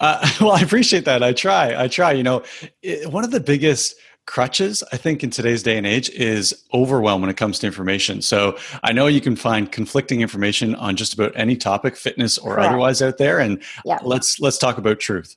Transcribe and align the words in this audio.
Uh, 0.00 0.26
well, 0.40 0.52
I 0.52 0.60
appreciate 0.60 1.04
that. 1.04 1.22
I 1.22 1.32
try. 1.32 1.82
I 1.82 1.88
try. 1.88 2.12
You 2.12 2.22
know, 2.22 2.42
it, 2.82 3.10
one 3.10 3.24
of 3.24 3.30
the 3.30 3.40
biggest 3.40 3.94
crutches, 4.26 4.84
I 4.92 4.96
think, 4.96 5.24
in 5.24 5.30
today's 5.30 5.62
day 5.62 5.76
and 5.76 5.86
age 5.86 6.08
is 6.10 6.64
overwhelm 6.72 7.20
when 7.20 7.30
it 7.30 7.36
comes 7.36 7.58
to 7.60 7.66
information. 7.66 8.22
So 8.22 8.56
I 8.82 8.92
know 8.92 9.06
you 9.06 9.20
can 9.20 9.34
find 9.34 9.70
conflicting 9.70 10.20
information 10.20 10.74
on 10.74 10.96
just 10.96 11.14
about 11.14 11.32
any 11.34 11.56
topic, 11.56 11.96
fitness 11.96 12.38
or 12.38 12.54
Correct. 12.54 12.68
otherwise, 12.68 13.02
out 13.02 13.18
there. 13.18 13.38
And 13.38 13.62
yep. 13.84 14.00
let's 14.04 14.40
let's 14.40 14.58
talk 14.58 14.78
about 14.78 15.00
truth. 15.00 15.36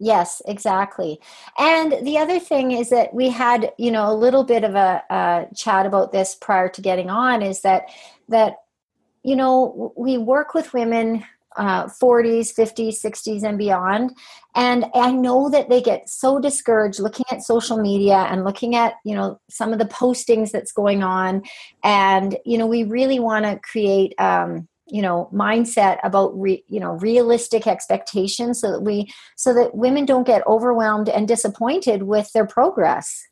Yes, 0.00 0.42
exactly. 0.46 1.20
And 1.56 2.04
the 2.04 2.18
other 2.18 2.40
thing 2.40 2.72
is 2.72 2.90
that 2.90 3.14
we 3.14 3.28
had, 3.30 3.72
you 3.78 3.92
know, 3.92 4.10
a 4.10 4.14
little 4.14 4.44
bit 4.44 4.64
of 4.64 4.74
a, 4.74 5.02
a 5.08 5.46
chat 5.54 5.86
about 5.86 6.10
this 6.10 6.34
prior 6.34 6.68
to 6.70 6.80
getting 6.80 7.10
on. 7.10 7.42
Is 7.42 7.60
that 7.62 7.88
that 8.28 8.56
you 9.22 9.34
know 9.34 9.92
we 9.96 10.18
work 10.18 10.54
with 10.54 10.72
women 10.72 11.24
uh, 11.56 11.84
40s 11.86 12.52
50s 12.52 13.00
60s 13.00 13.44
and 13.44 13.56
beyond 13.56 14.10
and 14.56 14.86
i 14.92 15.12
know 15.12 15.48
that 15.48 15.68
they 15.68 15.80
get 15.80 16.08
so 16.08 16.40
discouraged 16.40 16.98
looking 16.98 17.24
at 17.30 17.42
social 17.42 17.78
media 17.78 18.26
and 18.28 18.44
looking 18.44 18.74
at 18.74 18.94
you 19.04 19.14
know 19.14 19.40
some 19.48 19.72
of 19.72 19.78
the 19.78 19.84
postings 19.84 20.50
that's 20.50 20.72
going 20.72 21.04
on 21.04 21.42
and 21.84 22.36
you 22.44 22.58
know 22.58 22.66
we 22.66 22.82
really 22.82 23.20
want 23.20 23.44
to 23.44 23.58
create 23.60 24.14
um, 24.18 24.66
you 24.86 25.02
know 25.02 25.30
mindset 25.32 25.98
about 26.04 26.38
re, 26.38 26.62
you 26.68 26.80
know 26.80 26.92
realistic 26.92 27.66
expectations 27.66 28.60
so 28.60 28.72
that 28.72 28.80
we 28.80 29.10
so 29.36 29.54
that 29.54 29.74
women 29.74 30.04
don't 30.04 30.26
get 30.26 30.46
overwhelmed 30.46 31.08
and 31.08 31.26
disappointed 31.26 32.02
with 32.02 32.32
their 32.32 32.46
progress 32.46 33.26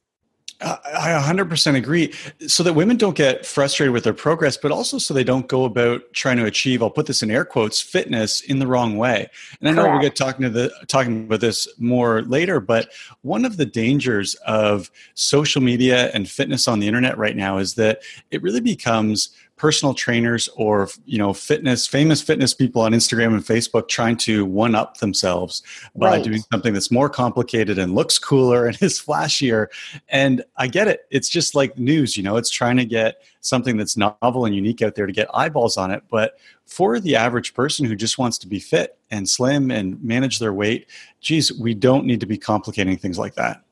I 0.62 1.20
100% 1.20 1.76
agree. 1.76 2.12
So 2.46 2.62
that 2.62 2.74
women 2.74 2.96
don't 2.96 3.16
get 3.16 3.44
frustrated 3.44 3.92
with 3.92 4.04
their 4.04 4.12
progress, 4.12 4.56
but 4.56 4.70
also 4.70 4.98
so 4.98 5.12
they 5.12 5.24
don't 5.24 5.48
go 5.48 5.64
about 5.64 6.12
trying 6.12 6.36
to 6.36 6.44
achieve, 6.44 6.82
I'll 6.82 6.90
put 6.90 7.06
this 7.06 7.22
in 7.22 7.30
air 7.30 7.44
quotes, 7.44 7.80
fitness 7.80 8.40
in 8.40 8.58
the 8.58 8.66
wrong 8.66 8.96
way. 8.96 9.28
And 9.60 9.68
I 9.68 9.72
know 9.72 9.82
Correct. 9.82 9.94
we'll 9.94 10.02
get 10.02 10.16
talking 10.16 10.42
to 10.42 10.50
the 10.50 10.72
talking 10.86 11.24
about 11.24 11.40
this 11.40 11.68
more 11.78 12.22
later, 12.22 12.60
but 12.60 12.90
one 13.22 13.44
of 13.44 13.56
the 13.56 13.66
dangers 13.66 14.34
of 14.46 14.90
social 15.14 15.62
media 15.62 16.10
and 16.14 16.28
fitness 16.28 16.68
on 16.68 16.78
the 16.78 16.86
internet 16.86 17.18
right 17.18 17.36
now 17.36 17.58
is 17.58 17.74
that 17.74 18.02
it 18.30 18.42
really 18.42 18.60
becomes 18.60 19.30
personal 19.62 19.94
trainers 19.94 20.48
or 20.56 20.88
you 21.04 21.16
know 21.16 21.32
fitness 21.32 21.86
famous 21.86 22.20
fitness 22.20 22.52
people 22.52 22.82
on 22.82 22.90
instagram 22.90 23.32
and 23.32 23.44
facebook 23.44 23.86
trying 23.86 24.16
to 24.16 24.44
one 24.44 24.74
up 24.74 24.96
themselves 24.96 25.62
by 25.94 26.14
right. 26.16 26.24
doing 26.24 26.42
something 26.52 26.72
that's 26.72 26.90
more 26.90 27.08
complicated 27.08 27.78
and 27.78 27.94
looks 27.94 28.18
cooler 28.18 28.66
and 28.66 28.76
is 28.82 29.00
flashier. 29.00 29.68
And 30.08 30.42
i 30.56 30.66
get 30.66 30.88
it. 30.88 31.06
It's 31.12 31.28
just 31.28 31.54
like 31.54 31.78
news 31.78 32.16
you 32.16 32.24
know 32.24 32.38
it's 32.38 32.50
trying 32.50 32.76
to 32.78 32.84
get 32.84 33.22
something 33.38 33.76
that's 33.76 33.96
novel 33.96 34.46
and 34.46 34.52
unique 34.52 34.82
out 34.82 34.96
there 34.96 35.06
to 35.06 35.12
get 35.12 35.28
eyeballs 35.32 35.76
on 35.76 35.92
it. 35.92 36.02
But 36.10 36.40
for 36.66 36.98
the 36.98 37.14
average 37.14 37.54
person 37.54 37.86
who 37.86 37.94
just 37.94 38.18
wants 38.18 38.38
to 38.38 38.48
be 38.48 38.58
fit 38.58 38.98
and 39.12 39.28
slim 39.28 39.70
and 39.70 40.02
manage 40.02 40.40
their 40.40 40.52
weight 40.52 40.88
geez 41.20 41.52
we 41.52 41.72
don't 41.72 42.04
need 42.04 42.18
to 42.18 42.26
be 42.26 42.36
complicating 42.36 42.96
things 42.96 43.16
like 43.16 43.36
that. 43.36 43.62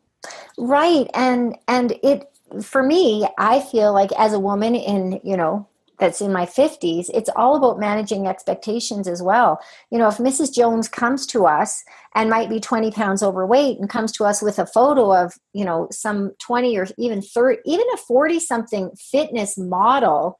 Right. 0.57 1.11
And 1.15 1.59
and 1.67 1.99
it 2.05 2.29
for 2.63 2.83
me 2.83 3.29
i 3.39 3.61
feel 3.61 3.93
like 3.93 4.11
as 4.19 4.33
a 4.33 4.41
woman 4.41 4.75
in 4.75 5.21
you 5.23 5.37
know 5.37 5.69
that's 6.01 6.21
in 6.21 6.33
my 6.33 6.47
50s 6.47 7.11
it's 7.13 7.31
all 7.37 7.57
about 7.57 7.79
managing 7.79 8.27
expectations 8.27 9.07
as 9.07 9.23
well. 9.23 9.61
You 9.91 9.99
know 9.99 10.09
if 10.09 10.17
mrs 10.17 10.53
jones 10.53 10.89
comes 10.89 11.27
to 11.27 11.47
us 11.47 11.85
and 12.15 12.31
might 12.31 12.49
be 12.49 12.59
20 12.59 12.91
pounds 12.91 13.23
overweight 13.23 13.79
and 13.79 13.89
comes 13.89 14.13
to 14.13 14.25
us 14.25 14.43
with 14.43 14.59
a 14.59 14.67
photo 14.67 15.15
of 15.15 15.35
you 15.53 15.65
know 15.65 15.89
some 15.91 16.33
20 16.41 16.77
or 16.79 16.87
even 16.99 17.23
30 17.23 17.59
even 17.65 17.87
a 17.95 17.97
40 17.97 18.41
something 18.41 18.91
fitness 18.97 19.57
model 19.57 20.37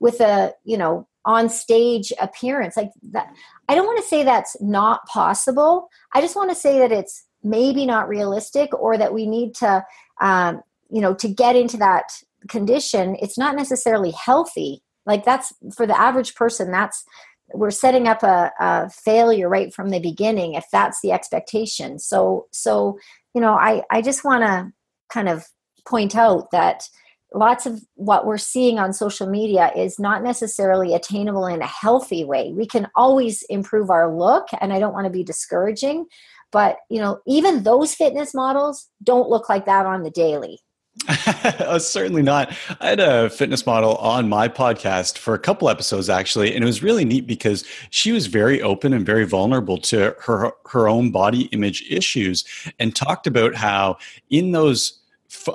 with 0.00 0.20
a 0.20 0.52
you 0.64 0.76
know 0.76 1.08
on 1.24 1.48
stage 1.48 2.12
appearance 2.20 2.76
like 2.76 2.90
that 3.12 3.32
i 3.68 3.74
don't 3.74 3.86
want 3.86 3.96
to 4.02 4.08
say 4.08 4.22
that's 4.22 4.56
not 4.60 5.06
possible. 5.06 5.88
I 6.12 6.20
just 6.20 6.36
want 6.36 6.50
to 6.50 6.56
say 6.56 6.78
that 6.78 6.92
it's 6.92 7.26
maybe 7.42 7.86
not 7.86 8.08
realistic 8.08 8.72
or 8.74 8.96
that 8.96 9.14
we 9.14 9.26
need 9.26 9.54
to 9.56 9.84
um, 10.20 10.62
you 10.90 11.00
know 11.00 11.14
to 11.14 11.28
get 11.28 11.56
into 11.56 11.76
that 11.78 12.04
condition. 12.48 13.16
It's 13.20 13.38
not 13.38 13.56
necessarily 13.56 14.12
healthy 14.12 14.82
like 15.06 15.24
that's 15.24 15.52
for 15.74 15.86
the 15.86 15.98
average 15.98 16.34
person 16.34 16.70
that's 16.70 17.04
we're 17.52 17.70
setting 17.70 18.08
up 18.08 18.22
a, 18.22 18.50
a, 18.58 18.88
failure 18.88 19.48
right 19.48 19.72
from 19.72 19.90
the 19.90 20.00
beginning 20.00 20.54
if 20.54 20.64
that's 20.72 21.00
the 21.02 21.12
expectation. 21.12 21.98
So 21.98 22.46
so 22.52 22.98
you 23.34 23.40
know 23.40 23.54
i 23.54 23.82
i 23.90 24.00
just 24.00 24.24
want 24.24 24.42
to 24.42 24.72
kind 25.12 25.28
of 25.28 25.44
point 25.86 26.16
out 26.16 26.50
that 26.50 26.88
lots 27.34 27.66
of 27.66 27.82
what 27.94 28.26
we're 28.26 28.38
seeing 28.38 28.78
on 28.78 28.92
social 28.92 29.28
media 29.28 29.70
is 29.76 29.98
not 29.98 30.22
necessarily 30.22 30.94
attainable 30.94 31.46
in 31.46 31.60
a 31.60 31.66
healthy 31.66 32.24
way. 32.24 32.52
We 32.52 32.64
can 32.64 32.86
always 32.94 33.42
improve 33.50 33.90
our 33.90 34.14
look 34.14 34.46
and 34.60 34.72
i 34.72 34.78
don't 34.78 34.94
want 34.94 35.06
to 35.06 35.10
be 35.10 35.24
discouraging 35.24 36.06
but 36.54 36.76
you 36.88 37.00
know 37.00 37.20
even 37.26 37.64
those 37.64 37.94
fitness 37.94 38.32
models 38.32 38.88
don't 39.02 39.28
look 39.28 39.48
like 39.50 39.66
that 39.66 39.84
on 39.84 40.04
the 40.04 40.10
daily 40.10 40.60
uh, 41.26 41.78
certainly 41.78 42.22
not. 42.22 42.56
I 42.80 42.90
had 42.90 43.00
a 43.00 43.28
fitness 43.28 43.66
model 43.66 43.96
on 43.96 44.28
my 44.28 44.48
podcast 44.48 45.18
for 45.18 45.34
a 45.34 45.38
couple 45.38 45.68
episodes 45.68 46.08
actually, 46.08 46.54
and 46.54 46.62
it 46.62 46.66
was 46.66 46.82
really 46.82 47.04
neat 47.04 47.26
because 47.26 47.64
she 47.90 48.12
was 48.12 48.26
very 48.26 48.62
open 48.62 48.92
and 48.92 49.04
very 49.04 49.24
vulnerable 49.24 49.78
to 49.78 50.16
her 50.20 50.52
her 50.66 50.88
own 50.88 51.10
body 51.10 51.42
image 51.46 51.84
issues, 51.90 52.44
and 52.78 52.94
talked 52.94 53.26
about 53.26 53.54
how 53.54 53.98
in 54.30 54.52
those 54.52 55.00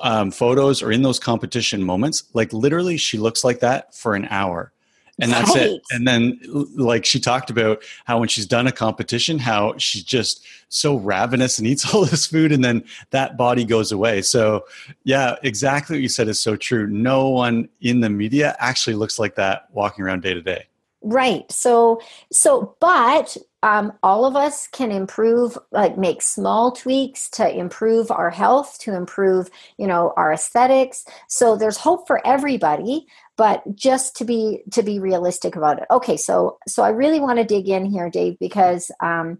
um, 0.01 0.30
photos 0.30 0.83
or 0.83 0.91
in 0.91 1.03
those 1.03 1.19
competition 1.19 1.83
moments, 1.83 2.25
like 2.33 2.51
literally, 2.51 2.97
she 2.97 3.18
looks 3.18 3.44
like 3.44 3.62
that 3.62 3.95
for 3.95 4.15
an 4.15 4.27
hour 4.30 4.74
and 5.21 5.31
that's 5.31 5.56
right. 5.56 5.68
it 5.68 5.81
and 5.92 6.07
then 6.07 6.39
like 6.75 7.06
she 7.06 7.19
talked 7.19 7.50
about 7.50 7.81
how 8.06 8.19
when 8.19 8.27
she's 8.27 8.45
done 8.45 8.68
a 8.68 8.71
competition 8.71 9.39
how 9.39 9.75
she's 9.77 10.04
just 10.04 10.45
so 10.69 10.95
ravenous 10.98 11.57
and 11.57 11.68
eats 11.68 11.94
all 11.94 12.06
this 12.06 12.27
food 12.27 12.51
and 12.51 12.63
then 12.63 12.83
that 13.10 13.38
body 13.38 13.66
goes 13.66 13.92
away. 13.92 14.21
So 14.21 14.66
yeah 15.04 15.36
exactly 15.44 15.98
what 15.98 16.01
you 16.01 16.10
said 16.10 16.27
is 16.27 16.39
so 16.39 16.56
true. 16.56 16.88
No 16.88 17.30
one 17.30 17.69
in 17.81 18.00
the 18.00 18.10
media 18.10 18.56
actually 18.60 18.95
looks 18.95 19.19
like 19.19 19.36
that 19.36 19.68
walking 19.74 20.06
around 20.06 20.21
day 20.21 20.33
to 20.33 20.42
day. 20.42 20.68
Right. 21.01 21.50
So 21.51 22.01
so 22.31 22.75
but 22.80 23.36
um, 23.61 23.91
all 24.03 24.25
of 24.25 24.35
us 24.35 24.67
can 24.67 24.91
improve 24.91 25.57
like 25.71 25.97
make 25.97 26.21
small 26.21 26.71
tweaks 26.71 27.29
to 27.29 27.57
improve 27.57 28.09
our 28.11 28.29
health 28.29 28.77
to 28.79 28.95
improve 28.95 29.50
you 29.77 29.88
know 29.88 30.13
our 30.15 30.31
aesthetics 30.31 31.03
so 31.27 31.56
there's 31.56 31.77
hope 31.77 32.07
for 32.07 32.25
everybody 32.25 33.06
but 33.38 33.63
just 33.75 34.15
to 34.15 34.25
be 34.25 34.61
to 34.71 34.81
be 34.83 35.00
realistic 35.00 35.56
about 35.56 35.79
it 35.79 35.85
okay 35.91 36.15
so 36.15 36.57
so 36.67 36.83
i 36.83 36.89
really 36.89 37.19
want 37.19 37.38
to 37.38 37.45
dig 37.45 37.67
in 37.67 37.85
here 37.85 38.09
dave 38.09 38.38
because 38.39 38.91
um, 39.01 39.39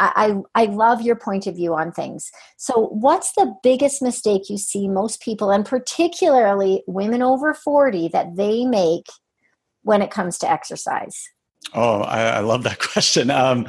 I, 0.00 0.36
I 0.54 0.66
love 0.66 1.02
your 1.02 1.16
point 1.16 1.48
of 1.48 1.56
view 1.56 1.74
on 1.74 1.90
things. 1.90 2.30
So, 2.56 2.86
what's 2.86 3.32
the 3.32 3.52
biggest 3.64 4.00
mistake 4.00 4.48
you 4.48 4.56
see 4.56 4.86
most 4.86 5.20
people, 5.20 5.50
and 5.50 5.66
particularly 5.66 6.84
women 6.86 7.20
over 7.20 7.52
40, 7.52 8.06
that 8.12 8.36
they 8.36 8.64
make 8.64 9.06
when 9.82 10.00
it 10.00 10.12
comes 10.12 10.38
to 10.38 10.48
exercise? 10.48 11.28
Oh, 11.74 12.00
I, 12.00 12.22
I, 12.22 12.40
love 12.40 12.62
that 12.62 12.78
question. 12.92 13.30
Um, 13.30 13.66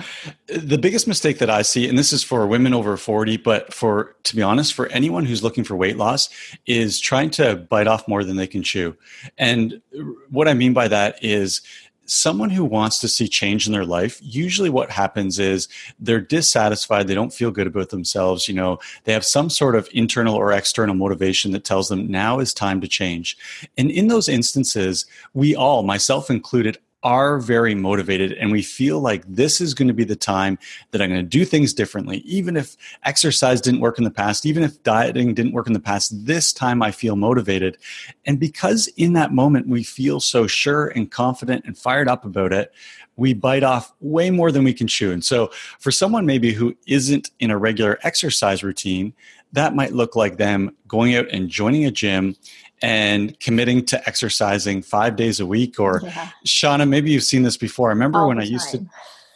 the 0.48 0.78
biggest 0.78 1.08
mistake 1.08 1.40
that 1.40 1.50
I 1.50 1.64
see, 1.64 1.88
and 1.88 1.98
this 1.98 2.14
is 2.14 2.24
for 2.24 2.48
women 2.48 2.74
over 2.74 2.96
40, 2.96 3.38
but 3.38 3.74
for, 3.74 4.16
to 4.24 4.36
be 4.36 4.42
honest, 4.42 4.74
for 4.74 4.88
anyone 4.88 5.26
who's 5.26 5.44
looking 5.44 5.66
for 5.66 5.76
weight 5.76 5.98
loss, 5.98 6.30
is 6.66 7.00
trying 7.00 7.30
to 7.32 7.58
bite 7.58 7.88
off 7.88 8.08
more 8.08 8.24
than 8.24 8.38
they 8.38 8.48
can 8.48 8.64
chew. 8.64 8.96
And 9.38 9.82
what 10.30 10.48
I 10.48 10.54
mean 10.54 10.74
by 10.74 10.88
that 10.88 11.22
is 11.22 11.62
someone 12.06 12.50
who 12.50 12.66
wants 12.66 13.00
to 13.00 13.08
see 13.08 13.28
change 13.28 13.68
in 13.68 13.72
their 13.72 13.86
life 13.86 14.20
usually 14.24 14.70
what 14.70 14.90
happens 14.90 15.38
is 15.38 15.68
they're 16.00 16.20
dissatisfied 16.20 17.08
they 17.08 17.14
don't 17.14 17.34
feel 17.34 17.52
good 17.52 17.68
about 17.68 17.90
themselves 17.90 18.48
you 18.48 18.54
know 18.54 18.80
they 19.04 19.14
have 19.14 19.24
some 19.24 19.48
sort 19.48 19.76
of 19.76 19.88
internal 19.94 20.34
or 20.34 20.52
external 20.52 20.96
motivation 20.96 21.52
that 21.52 21.64
tells 21.64 21.88
them 21.88 22.10
now 22.10 22.40
is 22.40 22.52
time 22.52 22.82
to 22.82 22.88
change 22.88 23.38
and 23.78 23.92
in 23.92 24.08
those 24.08 24.28
instances 24.28 25.06
we 25.36 25.56
all 25.56 25.84
myself 25.84 26.32
included 26.32 26.80
are 27.04 27.40
very 27.40 27.74
motivated 27.76 28.34
and 28.34 28.52
we 28.52 28.62
feel 28.62 29.00
like 29.00 29.24
this 29.26 29.62
is 29.62 29.74
going 29.74 29.88
to 29.88 29.94
be 29.94 30.04
the 30.04 30.16
time 30.16 30.60
that 30.92 31.02
I'm 31.02 31.10
going 31.10 31.22
to 31.22 31.28
do 31.28 31.46
things 31.46 31.74
differently. 31.74 32.18
Even 32.20 32.58
if 32.58 32.76
exercise 33.04 33.62
didn't 33.62 33.80
work 33.80 33.98
in 33.98 34.04
the 34.04 34.12
past, 34.12 34.46
even 34.46 34.64
if 34.64 34.82
dieting 34.84 35.34
didn't 35.34 35.54
work 35.54 35.68
in 35.68 35.74
the 35.74 35.80
past, 35.80 36.26
this 36.26 36.52
time 36.52 36.82
I 36.82 36.92
feel 36.92 37.16
motivated. 37.16 37.78
And 38.26 38.40
because 38.40 38.88
in 38.98 39.14
that 39.14 39.34
moment 39.34 39.68
we 39.68 39.84
feel 39.84 40.20
so 40.20 40.46
sure 40.46 40.88
and 40.88 41.10
confident 41.10 41.64
and 41.66 41.78
fired 41.78 42.10
up 42.10 42.26
about 42.26 42.52
it, 42.52 42.74
we 43.16 43.34
bite 43.34 43.64
off 43.64 43.94
way 44.00 44.30
more 44.30 44.52
than 44.52 44.64
we 44.64 44.74
can 44.74 44.88
chew. 44.88 45.12
And 45.12 45.24
so 45.24 45.52
for 45.80 45.92
someone 45.92 46.26
maybe 46.26 46.54
who 46.54 46.76
isn't 46.88 47.32
in 47.40 47.52
a 47.52 47.58
regular 47.58 48.00
exercise 48.04 48.64
routine, 48.64 49.14
that 49.52 49.76
might 49.76 49.94
look 49.94 50.16
like 50.16 50.38
them 50.38 50.76
going 50.88 51.16
out 51.16 51.28
and 51.30 51.50
joining 51.50 51.86
a 51.86 51.92
gym 51.92 52.36
and 52.82 53.40
committing 53.40 53.86
to 53.86 54.08
exercising 54.08 54.82
five 54.82 55.16
days 55.16 55.40
a 55.40 55.46
week 55.46 55.80
or 55.80 56.02
yeah. 56.04 56.30
shauna 56.46 56.88
maybe 56.88 57.12
you've 57.12 57.24
seen 57.24 57.44
this 57.44 57.58
before. 57.58 57.90
I 57.90 57.94
remember 57.94 58.20
All 58.20 58.28
when 58.28 58.40
i 58.40 58.44
time. 58.44 58.52
used 58.52 58.72
to 58.72 58.86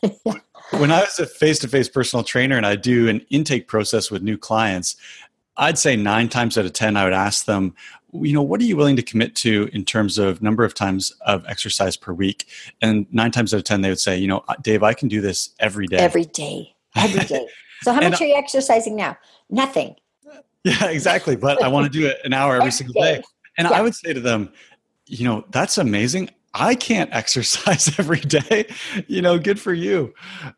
yeah. 0.25 0.33
when 0.79 0.91
i 0.91 1.01
was 1.01 1.19
a 1.19 1.25
face-to-face 1.25 1.89
personal 1.89 2.23
trainer 2.23 2.57
and 2.57 2.65
i 2.65 2.75
do 2.75 3.09
an 3.09 3.25
intake 3.29 3.67
process 3.67 4.09
with 4.09 4.21
new 4.21 4.37
clients 4.37 4.95
i'd 5.57 5.77
say 5.77 5.95
nine 5.95 6.29
times 6.29 6.57
out 6.57 6.65
of 6.65 6.73
ten 6.73 6.97
i 6.97 7.03
would 7.03 7.13
ask 7.13 7.45
them 7.45 7.73
you 8.13 8.33
know 8.33 8.41
what 8.41 8.61
are 8.61 8.65
you 8.65 8.77
willing 8.77 8.95
to 8.95 9.01
commit 9.01 9.35
to 9.35 9.69
in 9.73 9.83
terms 9.83 10.17
of 10.17 10.41
number 10.41 10.63
of 10.63 10.73
times 10.73 11.11
of 11.21 11.45
exercise 11.47 11.97
per 11.97 12.13
week? 12.13 12.47
And 12.81 13.11
nine 13.11 13.31
times 13.31 13.53
out 13.53 13.57
of 13.57 13.63
ten 13.63 13.81
they 13.81 13.89
would 13.89 13.99
say 13.99 14.17
you 14.17 14.27
know 14.27 14.43
dave 14.61 14.83
i 14.83 14.93
can 14.93 15.07
do 15.07 15.21
this 15.21 15.49
every 15.59 15.87
day. 15.87 15.97
Every 15.97 16.25
day. 16.25 16.75
Every 16.95 17.25
day. 17.25 17.47
So 17.81 17.91
how 17.91 18.01
much 18.09 18.21
are 18.21 18.27
you 18.27 18.35
exercising 18.35 18.95
now? 18.95 19.17
Nothing 19.49 19.95
yeah, 20.81 20.85
exactly. 20.85 21.35
But 21.35 21.61
I 21.63 21.67
want 21.67 21.91
to 21.91 21.99
do 21.99 22.07
it 22.07 22.19
an 22.23 22.33
hour 22.33 22.55
every 22.55 22.71
single 22.79 23.01
day. 23.01 23.21
And 23.57 23.67
yeah. 23.67 23.77
I 23.77 23.81
would 23.81 23.95
say 23.95 24.13
to 24.13 24.19
them, 24.19 24.51
you 25.05 25.25
know, 25.25 25.45
that's 25.51 25.77
amazing. 25.77 26.29
I 26.53 26.75
can't 26.75 27.13
exercise 27.13 27.91
every 27.99 28.19
day. 28.19 28.67
You 29.07 29.21
know, 29.21 29.37
good 29.39 29.59
for 29.59 29.73
you. 29.73 30.13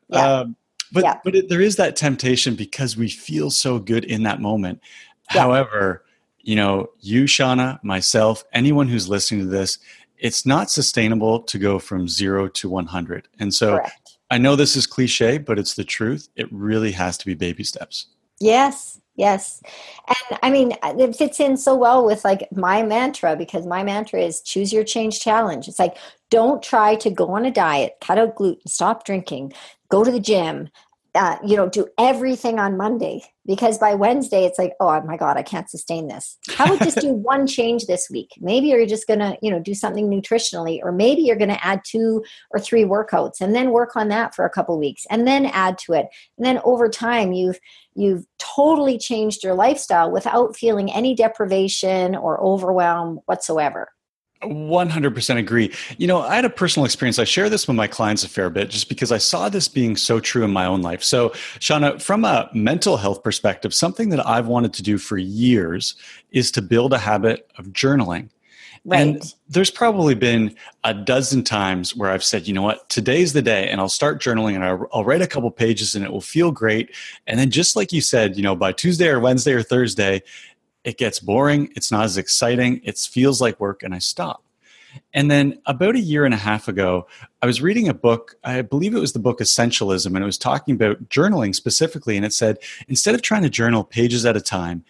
Yeah. 0.09 0.19
Um, 0.19 0.55
but 0.91 1.03
yeah. 1.03 1.19
but 1.23 1.35
it, 1.35 1.49
there 1.49 1.61
is 1.61 1.75
that 1.77 1.95
temptation 1.95 2.55
because 2.55 2.95
we 2.95 3.09
feel 3.09 3.49
so 3.49 3.79
good 3.79 4.05
in 4.05 4.23
that 4.23 4.39
moment. 4.39 4.79
However, 5.27 6.05
you 6.41 6.55
know, 6.55 6.91
you, 6.99 7.23
Shauna, 7.23 7.83
myself, 7.83 8.43
anyone 8.53 8.87
who's 8.87 9.09
listening 9.09 9.41
to 9.41 9.47
this, 9.47 9.79
it's 10.17 10.45
not 10.45 10.69
sustainable 10.69 11.41
to 11.41 11.57
go 11.57 11.79
from 11.79 12.07
zero 12.07 12.47
to 12.49 12.69
100. 12.69 13.27
And 13.39 13.53
so 13.53 13.77
Correct. 13.77 14.17
I 14.29 14.37
know 14.37 14.55
this 14.55 14.75
is 14.75 14.85
cliche, 14.85 15.39
but 15.39 15.57
it's 15.57 15.73
the 15.73 15.83
truth. 15.83 16.29
It 16.35 16.47
really 16.51 16.91
has 16.91 17.17
to 17.17 17.25
be 17.25 17.33
baby 17.33 17.63
steps. 17.63 18.07
Yes, 18.39 18.99
Yes. 19.15 19.61
And 20.07 20.39
I 20.43 20.49
mean, 20.49 20.73
uh, 20.83 20.93
it 20.97 21.15
fits 21.15 21.39
in 21.39 21.55
so 21.55 21.73
well 21.75 22.05
with 22.05 22.25
like 22.25 22.47
my 22.51 22.83
mantra 22.83 23.35
because 23.37 23.65
my 23.65 23.81
mantra 23.83 24.19
is 24.21 24.41
choose 24.41 24.73
your 24.73 24.83
change 24.83 25.21
challenge. 25.21 25.67
It's 25.69 25.79
like, 25.79 25.97
don't 26.29 26.61
try 26.61 26.95
to 26.95 27.09
go 27.09 27.29
on 27.29 27.45
a 27.45 27.51
diet, 27.51 27.95
cut 28.01 28.17
out 28.17 28.35
gluten, 28.35 28.61
stop 28.67 29.05
drinking, 29.05 29.53
go 29.89 30.03
to 30.03 30.11
the 30.11 30.19
gym, 30.19 30.69
uh, 31.15 31.37
you 31.45 31.55
know, 31.55 31.69
do 31.69 31.87
everything 31.97 32.59
on 32.59 32.77
Monday 32.77 33.23
because 33.45 33.77
by 33.77 33.95
Wednesday 33.95 34.45
it's 34.45 34.59
like, 34.59 34.73
oh 34.79 35.01
my 35.01 35.17
God, 35.17 35.37
I 35.37 35.43
can't 35.43 35.69
sustain 35.69 36.07
this. 36.07 36.37
How 36.49 36.65
about 36.65 36.79
just 36.79 36.99
do 36.99 37.11
one 37.13 37.47
change 37.47 37.85
this 37.85 38.09
week? 38.09 38.31
Maybe 38.39 38.67
you're 38.67 38.85
just 38.85 39.07
gonna, 39.07 39.37
you 39.41 39.49
know, 39.49 39.59
do 39.59 39.73
something 39.73 40.09
nutritionally, 40.09 40.79
or 40.83 40.91
maybe 40.91 41.21
you're 41.21 41.37
gonna 41.37 41.59
add 41.61 41.81
two 41.85 42.23
or 42.51 42.59
three 42.59 42.83
workouts 42.83 43.41
and 43.41 43.55
then 43.55 43.71
work 43.71 43.95
on 43.95 44.09
that 44.09 44.35
for 44.35 44.45
a 44.45 44.49
couple 44.49 44.77
weeks 44.77 45.05
and 45.09 45.25
then 45.25 45.45
add 45.47 45.77
to 45.79 45.93
it. 45.93 46.07
And 46.37 46.45
then 46.45 46.59
over 46.65 46.89
time 46.89 47.31
you've 47.31 47.59
you've 47.95 48.25
totally 48.37 48.97
changed 48.97 49.43
your 49.43 49.55
lifestyle 49.55 50.11
without 50.11 50.55
feeling 50.55 50.91
any 50.91 51.15
deprivation 51.15 52.15
or 52.15 52.41
overwhelm 52.43 53.19
whatsoever. 53.25 53.89
100% 54.45 55.37
agree. 55.37 55.73
You 55.97 56.07
know, 56.07 56.21
I 56.21 56.35
had 56.35 56.45
a 56.45 56.49
personal 56.49 56.85
experience. 56.85 57.19
I 57.19 57.23
share 57.23 57.49
this 57.49 57.67
with 57.67 57.75
my 57.75 57.87
clients 57.87 58.23
a 58.23 58.29
fair 58.29 58.49
bit 58.49 58.69
just 58.69 58.89
because 58.89 59.11
I 59.11 59.17
saw 59.17 59.49
this 59.49 59.67
being 59.67 59.95
so 59.95 60.19
true 60.19 60.43
in 60.43 60.51
my 60.51 60.65
own 60.65 60.81
life. 60.81 61.03
So, 61.03 61.29
Shauna, 61.59 62.01
from 62.01 62.25
a 62.25 62.49
mental 62.53 62.97
health 62.97 63.23
perspective, 63.23 63.73
something 63.73 64.09
that 64.09 64.25
I've 64.25 64.47
wanted 64.47 64.73
to 64.73 64.83
do 64.83 64.97
for 64.97 65.17
years 65.17 65.95
is 66.31 66.51
to 66.51 66.61
build 66.61 66.93
a 66.93 66.97
habit 66.97 67.49
of 67.57 67.67
journaling. 67.67 68.29
Right. 68.87 69.01
And 69.01 69.33
there's 69.49 69.71
probably 69.71 70.13
been 70.13 70.55
a 70.83 70.93
dozen 70.93 71.43
times 71.43 71.95
where 71.95 72.11
I've 72.11 72.23
said, 72.23 72.47
you 72.47 72.53
know 72.53 72.61
what, 72.61 72.87
today's 72.87 73.33
the 73.33 73.41
day, 73.41 73.67
and 73.67 73.81
I'll 73.81 73.89
start 73.89 74.21
journaling 74.21 74.53
and 74.53 74.63
I'll, 74.63 74.87
I'll, 74.93 75.03
write 75.03 75.23
a 75.23 75.27
couple 75.27 75.49
pages 75.49 75.95
and 75.95 76.05
it 76.05 76.11
will 76.11 76.21
feel 76.21 76.51
great. 76.51 76.95
And 77.25 77.39
then, 77.39 77.49
just 77.49 77.75
like 77.75 77.91
you 77.91 77.99
said, 77.99 78.37
you 78.37 78.43
know, 78.43 78.55
by 78.55 78.73
Tuesday 78.73 79.07
or 79.07 79.19
Wednesday 79.19 79.53
or 79.53 79.63
Thursday, 79.63 80.21
it 80.85 80.97
gets 80.97 81.19
boring. 81.19 81.73
It's 81.75 81.91
not 81.91 82.05
as 82.05 82.17
exciting. 82.17 82.79
It 82.83 82.97
feels 82.97 83.41
like 83.41 83.59
work, 83.59 83.83
and 83.83 83.93
I 83.93 83.99
stop. 83.99 84.43
And 85.13 85.29
then 85.29 85.59
about 85.65 85.95
a 85.95 85.99
year 85.99 86.23
and 86.23 86.33
a 86.33 86.37
half 86.37 86.69
ago, 86.69 87.07
I 87.41 87.47
was 87.47 87.61
reading 87.61 87.89
a 87.89 87.93
book. 87.93 88.35
I 88.45 88.61
believe 88.61 88.95
it 88.95 88.99
was 88.99 89.11
the 89.11 89.19
book 89.19 89.39
Essentialism, 89.39 90.05
and 90.05 90.17
it 90.17 90.25
was 90.25 90.37
talking 90.37 90.75
about 90.75 91.09
journaling 91.09 91.53
specifically. 91.53 92.15
And 92.15 92.25
it 92.25 92.31
said 92.31 92.59
instead 92.87 93.15
of 93.15 93.21
trying 93.21 93.41
to 93.41 93.49
journal 93.49 93.83
pages 93.83 94.25
at 94.25 94.37
a 94.37 94.41
time, 94.41 94.85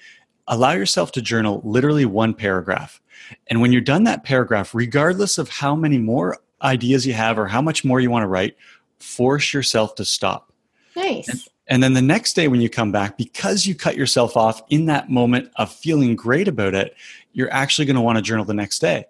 allow 0.47 0.73
yourself 0.73 1.11
to 1.13 1.21
journal 1.21 1.61
literally 1.63 2.05
one 2.05 2.35
paragraph. 2.35 3.01
And 3.47 3.61
when 3.61 3.71
you're 3.71 3.81
done 3.81 4.03
that 4.03 4.23
paragraph, 4.23 4.75
regardless 4.75 5.39
of 5.39 5.49
how 5.49 5.75
many 5.75 5.97
more 5.97 6.37
ideas 6.61 7.07
you 7.07 7.13
have 7.13 7.39
or 7.39 7.47
how 7.47 7.61
much 7.61 7.83
more 7.83 7.99
you 7.99 8.11
want 8.11 8.23
to 8.23 8.27
write, 8.27 8.55
force 8.99 9.53
yourself 9.53 9.95
to 9.95 10.05
stop. 10.05 10.51
Nice. 10.95 11.27
And, 11.27 11.41
and 11.67 11.81
then 11.81 11.93
the 11.93 12.01
next 12.01 12.33
day, 12.33 12.47
when 12.47 12.61
you 12.61 12.69
come 12.69 12.91
back, 12.91 13.17
because 13.17 13.65
you 13.65 13.73
cut 13.73 13.97
yourself 13.97 14.37
off 14.37 14.61
in 14.69 14.85
that 14.85 15.09
moment 15.09 15.51
of 15.55 15.71
feeling 15.71 16.15
great 16.15 16.47
about 16.47 16.75
it, 16.75 16.95
you're 17.33 17.51
actually 17.51 17.85
going 17.85 17.95
to 17.95 18.01
want 18.01 18.17
to 18.17 18.21
journal 18.21 18.45
the 18.45 18.53
next 18.53 18.79
day. 18.79 19.05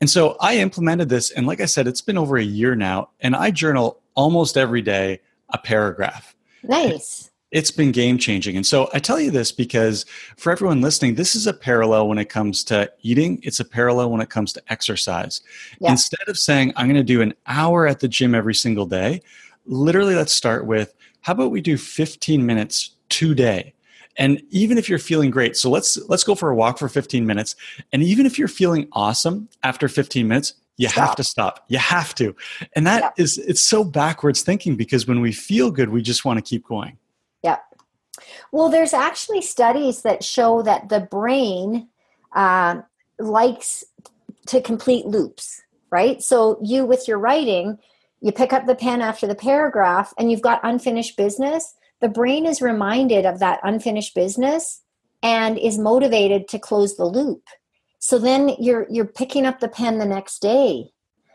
And 0.00 0.10
so 0.10 0.36
I 0.40 0.58
implemented 0.58 1.08
this. 1.08 1.30
And 1.30 1.46
like 1.46 1.60
I 1.60 1.66
said, 1.66 1.86
it's 1.86 2.00
been 2.00 2.18
over 2.18 2.36
a 2.36 2.42
year 2.42 2.74
now, 2.74 3.10
and 3.20 3.36
I 3.36 3.50
journal 3.50 4.00
almost 4.14 4.56
every 4.56 4.82
day 4.82 5.20
a 5.50 5.58
paragraph. 5.58 6.34
Nice. 6.62 7.30
It's 7.52 7.70
been 7.70 7.90
game 7.90 8.18
changing. 8.18 8.54
And 8.54 8.66
so 8.66 8.88
I 8.94 9.00
tell 9.00 9.18
you 9.18 9.32
this 9.32 9.50
because 9.50 10.06
for 10.36 10.52
everyone 10.52 10.80
listening, 10.80 11.16
this 11.16 11.34
is 11.34 11.48
a 11.48 11.52
parallel 11.52 12.06
when 12.06 12.18
it 12.18 12.28
comes 12.28 12.62
to 12.64 12.92
eating, 13.02 13.40
it's 13.42 13.58
a 13.58 13.64
parallel 13.64 14.10
when 14.10 14.20
it 14.20 14.30
comes 14.30 14.52
to 14.52 14.62
exercise. 14.68 15.40
Yeah. 15.80 15.90
Instead 15.90 16.28
of 16.28 16.38
saying, 16.38 16.72
I'm 16.76 16.86
going 16.86 16.94
to 16.94 17.02
do 17.02 17.22
an 17.22 17.34
hour 17.46 17.88
at 17.88 17.98
the 17.98 18.06
gym 18.06 18.36
every 18.36 18.54
single 18.54 18.86
day, 18.86 19.22
literally, 19.66 20.14
let's 20.14 20.32
start 20.32 20.64
with 20.64 20.94
how 21.22 21.32
about 21.32 21.50
we 21.50 21.60
do 21.60 21.76
15 21.76 22.44
minutes 22.44 22.90
today? 23.08 23.74
And 24.16 24.42
even 24.50 24.76
if 24.76 24.88
you're 24.88 24.98
feeling 24.98 25.30
great, 25.30 25.56
so 25.56 25.70
let's 25.70 25.96
let's 26.08 26.24
go 26.24 26.34
for 26.34 26.50
a 26.50 26.54
walk 26.54 26.78
for 26.78 26.88
15 26.88 27.24
minutes. 27.24 27.56
And 27.92 28.02
even 28.02 28.26
if 28.26 28.38
you're 28.38 28.48
feeling 28.48 28.88
awesome 28.92 29.48
after 29.62 29.88
15 29.88 30.26
minutes, 30.26 30.54
you 30.76 30.88
stop. 30.88 31.08
have 31.08 31.16
to 31.16 31.24
stop. 31.24 31.64
You 31.68 31.78
have 31.78 32.14
to. 32.16 32.34
And 32.74 32.86
that 32.86 33.02
yeah. 33.02 33.22
is 33.22 33.38
it's 33.38 33.62
so 33.62 33.84
backwards 33.84 34.42
thinking 34.42 34.76
because 34.76 35.06
when 35.06 35.20
we 35.20 35.32
feel 35.32 35.70
good, 35.70 35.90
we 35.90 36.02
just 36.02 36.24
want 36.24 36.38
to 36.38 36.42
keep 36.42 36.66
going. 36.66 36.98
Yeah. 37.42 37.58
Well, 38.52 38.68
there's 38.68 38.92
actually 38.92 39.42
studies 39.42 40.02
that 40.02 40.24
show 40.24 40.62
that 40.62 40.88
the 40.88 41.00
brain 41.00 41.88
uh, 42.34 42.82
likes 43.18 43.84
to 44.46 44.60
complete 44.60 45.06
loops, 45.06 45.62
right? 45.90 46.22
So 46.22 46.58
you 46.62 46.84
with 46.84 47.06
your 47.06 47.18
writing, 47.18 47.78
you 48.20 48.32
pick 48.32 48.52
up 48.52 48.66
the 48.66 48.74
pen 48.74 49.00
after 49.00 49.26
the 49.26 49.34
paragraph 49.34 50.12
and 50.18 50.30
you've 50.30 50.42
got 50.42 50.60
unfinished 50.62 51.16
business, 51.16 51.74
the 52.00 52.08
brain 52.08 52.46
is 52.46 52.62
reminded 52.62 53.26
of 53.26 53.38
that 53.38 53.60
unfinished 53.62 54.14
business 54.14 54.82
and 55.22 55.58
is 55.58 55.78
motivated 55.78 56.48
to 56.48 56.58
close 56.58 56.96
the 56.96 57.04
loop. 57.04 57.42
So 57.98 58.18
then 58.18 58.54
you're 58.58 58.86
you're 58.90 59.06
picking 59.06 59.46
up 59.46 59.60
the 59.60 59.68
pen 59.68 59.98
the 59.98 60.06
next 60.06 60.40
day. 60.40 60.90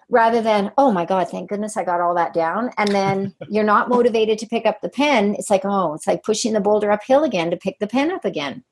rather 0.09 0.41
than 0.41 0.71
oh 0.77 0.91
my 0.91 1.03
god 1.03 1.27
thank 1.29 1.49
goodness 1.49 1.77
i 1.77 1.83
got 1.83 1.99
all 1.99 2.13
that 2.13 2.31
down 2.31 2.69
and 2.77 2.89
then 2.89 3.33
you're 3.49 3.63
not 3.63 3.89
motivated 3.89 4.37
to 4.37 4.45
pick 4.45 4.65
up 4.65 4.79
the 4.81 4.89
pen 4.89 5.33
it's 5.33 5.49
like 5.49 5.65
oh 5.65 5.95
it's 5.95 6.05
like 6.05 6.23
pushing 6.23 6.53
the 6.53 6.61
boulder 6.61 6.91
uphill 6.91 7.23
again 7.23 7.49
to 7.49 7.57
pick 7.57 7.79
the 7.79 7.87
pen 7.87 8.11
up 8.11 8.23
again 8.23 8.63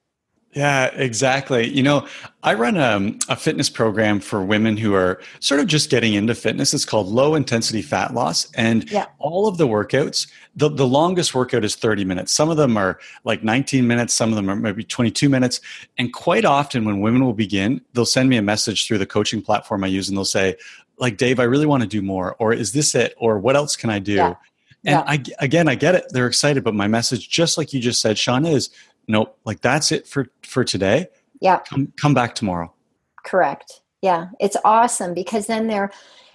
yeah, 0.55 0.86
exactly. 0.93 1.67
You 1.67 1.81
know, 1.81 2.07
I 2.43 2.53
run 2.53 2.77
a, 2.77 3.13
a, 3.31 3.36
fitness 3.36 3.69
program 3.69 4.19
for 4.19 4.43
women 4.43 4.77
who 4.77 4.93
are 4.93 5.22
sort 5.39 5.60
of 5.60 5.67
just 5.67 5.89
getting 5.89 6.13
into 6.13 6.36
fitness. 6.36 6.74
It's 6.74 6.86
called 6.86 7.07
low 7.07 7.33
intensity 7.36 7.81
fat 7.81 8.13
loss. 8.13 8.51
And 8.53 8.89
yeah. 8.91 9.05
all 9.17 9.48
of 9.48 9.57
the 9.57 9.67
workouts, 9.67 10.27
the, 10.55 10.69
the 10.69 10.88
longest 10.88 11.33
workout 11.33 11.63
is 11.63 11.75
30 11.75 12.05
minutes. 12.05 12.33
Some 12.33 12.50
of 12.50 12.57
them 12.57 12.77
are 12.77 13.00
like 13.24 13.43
19 13.43 13.88
minutes, 13.88 14.13
some 14.13 14.29
of 14.29 14.36
them 14.36 14.50
are 14.50 14.55
maybe 14.55 14.83
22 14.83 15.27
minutes. 15.27 15.60
And 15.98 16.13
quite 16.13 16.45
often, 16.45 16.86
when 16.86 17.01
women 17.01 17.25
will 17.25 17.33
begin, 17.33 17.81
they'll 17.93 18.05
send 18.05 18.29
me 18.29 18.38
a 18.38 18.43
message 18.43 18.88
through 18.88 19.00
the 19.00 19.07
coaching 19.07 19.41
platform 19.41 19.83
I 19.83 19.88
use 19.88 20.07
and 20.07 20.17
they'll 20.17 20.25
say, 20.25 20.55
like, 20.98 21.17
Dave, 21.17 21.39
I 21.39 21.43
really 21.43 21.65
want 21.65 21.81
to 21.81 21.89
do 21.89 22.01
more. 22.01 22.36
Or 22.38 22.53
is 22.53 22.74
this 22.74 22.93
it? 22.93 23.15
Or 23.17 23.39
what 23.39 23.55
else 23.55 23.75
can 23.75 23.89
I 23.89 24.00
do? 24.00 24.13
Yeah. 24.13 24.36
And 24.86 24.95
yeah. 24.95 25.03
I, 25.07 25.24
again, 25.39 25.67
I 25.67 25.75
get 25.75 25.95
it. 25.95 26.05
They're 26.10 26.27
excited, 26.27 26.63
but 26.63 26.75
my 26.75 26.88
message, 26.88 27.29
just 27.29 27.57
like 27.57 27.74
you 27.74 27.79
just 27.79 28.01
said, 28.01 28.17
Sean, 28.17 28.45
is 28.45 28.69
nope, 29.07 29.38
like 29.45 29.62
that's 29.62 29.91
it 29.91 30.07
for 30.07 30.27
for 30.43 30.63
today. 30.63 31.07
Yeah. 31.39 31.60
Come 31.60 31.93
come 32.00 32.13
back 32.13 32.36
tomorrow. 32.36 32.74
Correct. 33.25 33.81
Yeah. 34.01 34.27
It's 34.39 34.57
awesome 34.65 35.13
because 35.13 35.48
then 35.48 35.67
they're 35.67 35.91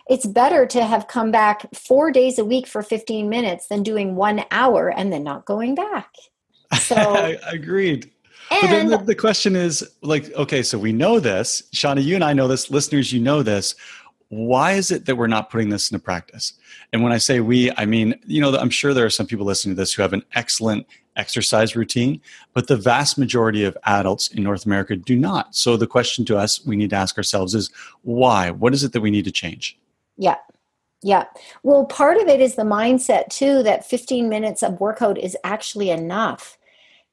it's 0.08 0.26
better 0.26 0.66
to 0.66 0.84
have 0.84 1.06
come 1.06 1.30
back 1.30 1.66
4 1.74 2.10
days 2.10 2.38
a 2.38 2.44
week 2.44 2.66
for 2.66 2.82
15 2.82 3.28
minutes 3.28 3.68
than 3.68 3.82
doing 3.82 4.16
1 4.16 4.44
hour 4.50 4.88
and 4.88 5.12
then 5.12 5.22
not 5.22 5.44
going 5.44 5.74
back. 5.74 6.14
So 6.80 7.36
agreed. 7.46 8.10
And, 8.50 8.60
but 8.62 8.66
then 8.68 8.86
the, 8.86 8.96
the 8.96 9.14
question 9.14 9.54
is 9.54 9.86
like, 10.00 10.32
okay, 10.32 10.62
so 10.62 10.78
we 10.78 10.92
know 10.92 11.20
this. 11.20 11.62
Shauna, 11.74 12.02
you 12.02 12.14
and 12.14 12.24
I 12.24 12.32
know 12.32 12.48
this. 12.48 12.70
Listeners, 12.70 13.12
you 13.12 13.20
know 13.20 13.42
this 13.42 13.74
why 14.28 14.72
is 14.72 14.90
it 14.90 15.06
that 15.06 15.16
we're 15.16 15.26
not 15.26 15.50
putting 15.50 15.70
this 15.70 15.90
into 15.90 16.02
practice? 16.02 16.52
And 16.92 17.02
when 17.02 17.12
I 17.12 17.18
say 17.18 17.40
we, 17.40 17.72
I 17.76 17.86
mean, 17.86 18.18
you 18.26 18.40
know, 18.40 18.54
I'm 18.56 18.70
sure 18.70 18.92
there 18.92 19.06
are 19.06 19.10
some 19.10 19.26
people 19.26 19.46
listening 19.46 19.74
to 19.74 19.80
this 19.80 19.92
who 19.92 20.02
have 20.02 20.12
an 20.12 20.24
excellent 20.34 20.86
exercise 21.18 21.76
routine, 21.76 22.20
but 22.54 22.68
the 22.68 22.76
vast 22.76 23.18
majority 23.18 23.64
of 23.64 23.76
adults 23.84 24.28
in 24.28 24.42
North 24.42 24.64
America 24.64 24.96
do 24.96 25.16
not. 25.16 25.54
So 25.54 25.76
the 25.76 25.86
question 25.86 26.24
to 26.26 26.38
us 26.38 26.64
we 26.64 26.76
need 26.76 26.90
to 26.90 26.96
ask 26.96 27.18
ourselves 27.18 27.54
is 27.54 27.70
why? 28.02 28.50
What 28.50 28.72
is 28.72 28.84
it 28.84 28.92
that 28.92 29.00
we 29.00 29.10
need 29.10 29.24
to 29.26 29.32
change? 29.32 29.78
Yeah. 30.16 30.36
Yeah. 31.02 31.24
Well, 31.62 31.84
part 31.84 32.16
of 32.16 32.28
it 32.28 32.40
is 32.40 32.54
the 32.54 32.62
mindset 32.62 33.28
too 33.28 33.62
that 33.62 33.86
15 33.86 34.28
minutes 34.28 34.62
of 34.62 34.80
workout 34.80 35.18
is 35.18 35.36
actually 35.44 35.90
enough 35.90 36.58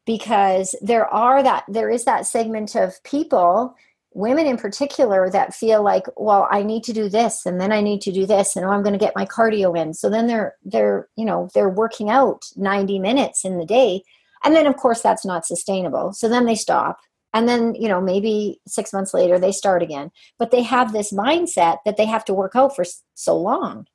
because 0.05 0.75
there 0.81 1.07
are 1.07 1.43
that 1.43 1.65
there 1.67 1.89
is 1.89 2.05
that 2.05 2.25
segment 2.25 2.75
of 2.75 3.01
people 3.03 3.75
women 4.15 4.47
in 4.47 4.57
particular 4.57 5.29
that 5.29 5.53
feel 5.53 5.83
like 5.83 6.05
well 6.15 6.47
i 6.49 6.63
need 6.63 6.83
to 6.85 6.93
do 6.93 7.09
this 7.09 7.45
and 7.45 7.59
then 7.59 7.71
i 7.71 7.81
need 7.81 8.01
to 8.01 8.13
do 8.13 8.25
this 8.25 8.55
and 8.55 8.65
oh, 8.65 8.69
i'm 8.69 8.81
going 8.81 8.93
to 8.93 9.05
get 9.05 9.15
my 9.15 9.25
cardio 9.25 9.77
in. 9.77 9.93
So 9.93 10.09
then 10.09 10.27
they're 10.27 10.55
they're 10.63 11.07
you 11.15 11.25
know 11.25 11.49
they're 11.53 11.69
working 11.69 12.09
out 12.09 12.45
90 12.55 12.99
minutes 12.99 13.45
in 13.45 13.57
the 13.57 13.65
day. 13.65 14.03
And 14.43 14.55
then 14.55 14.67
of 14.67 14.77
course 14.77 15.01
that's 15.01 15.25
not 15.25 15.45
sustainable. 15.45 16.13
So 16.13 16.29
then 16.29 16.45
they 16.45 16.55
stop. 16.55 16.99
And 17.33 17.49
then 17.49 17.75
you 17.75 17.87
know 17.87 18.01
maybe 18.01 18.59
six 18.67 18.93
months 18.93 19.13
later 19.13 19.37
they 19.37 19.51
start 19.51 19.83
again. 19.83 20.11
But 20.39 20.51
they 20.51 20.63
have 20.63 20.93
this 20.93 21.11
mindset 21.11 21.77
that 21.85 21.97
they 21.97 22.05
have 22.05 22.25
to 22.25 22.33
work 22.33 22.55
out 22.55 22.75
for 22.75 22.85
so 23.15 23.37
long 23.37 23.85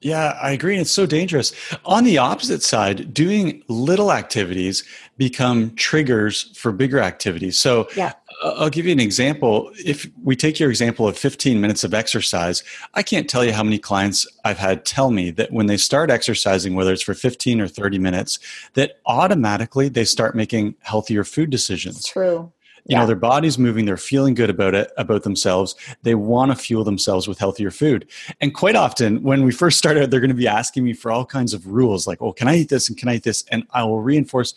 yeah, 0.00 0.38
I 0.40 0.52
agree. 0.52 0.78
It's 0.78 0.90
so 0.90 1.04
dangerous. 1.04 1.52
On 1.84 2.04
the 2.04 2.16
opposite 2.16 2.62
side, 2.62 3.12
doing 3.12 3.62
little 3.68 4.12
activities 4.12 4.82
become 5.18 5.74
triggers 5.74 6.56
for 6.56 6.72
bigger 6.72 7.00
activities. 7.00 7.58
So 7.58 7.88
yeah. 7.94 8.12
Uh, 8.42 8.54
I'll 8.56 8.70
give 8.70 8.86
you 8.86 8.92
an 8.92 9.00
example. 9.00 9.70
If 9.74 10.08
we 10.22 10.34
take 10.34 10.58
your 10.58 10.70
example 10.70 11.06
of 11.06 11.18
15 11.18 11.60
minutes 11.60 11.84
of 11.84 11.92
exercise, 11.92 12.64
I 12.94 13.02
can't 13.02 13.28
tell 13.28 13.44
you 13.44 13.52
how 13.52 13.62
many 13.62 13.78
clients 13.78 14.26
I've 14.46 14.56
had 14.56 14.86
tell 14.86 15.10
me 15.10 15.30
that 15.32 15.52
when 15.52 15.66
they 15.66 15.76
start 15.76 16.10
exercising, 16.10 16.74
whether 16.74 16.92
it's 16.94 17.02
for 17.02 17.12
15 17.12 17.60
or 17.60 17.68
30 17.68 17.98
minutes, 17.98 18.38
that 18.74 19.00
automatically 19.04 19.90
they 19.90 20.06
start 20.06 20.34
making 20.34 20.76
healthier 20.80 21.24
food 21.24 21.50
decisions. 21.50 21.98
It's 21.98 22.08
true 22.08 22.50
you 22.84 22.94
yeah. 22.94 23.00
know 23.00 23.06
their 23.06 23.16
body's 23.16 23.58
moving 23.58 23.84
they're 23.84 23.96
feeling 23.96 24.34
good 24.34 24.50
about 24.50 24.74
it 24.74 24.90
about 24.96 25.22
themselves 25.22 25.74
they 26.02 26.14
want 26.14 26.50
to 26.50 26.56
fuel 26.56 26.84
themselves 26.84 27.28
with 27.28 27.38
healthier 27.38 27.70
food 27.70 28.08
and 28.40 28.54
quite 28.54 28.76
often 28.76 29.22
when 29.22 29.44
we 29.44 29.52
first 29.52 29.78
start 29.78 29.96
out 29.96 30.10
they're 30.10 30.20
going 30.20 30.28
to 30.28 30.34
be 30.34 30.48
asking 30.48 30.84
me 30.84 30.92
for 30.92 31.10
all 31.10 31.24
kinds 31.24 31.54
of 31.54 31.66
rules 31.66 32.06
like 32.06 32.20
oh 32.20 32.32
can 32.32 32.48
i 32.48 32.56
eat 32.56 32.68
this 32.68 32.88
and 32.88 32.98
can 32.98 33.08
i 33.08 33.16
eat 33.16 33.22
this 33.22 33.44
and 33.50 33.66
i 33.72 33.82
will 33.82 34.00
reinforce 34.00 34.54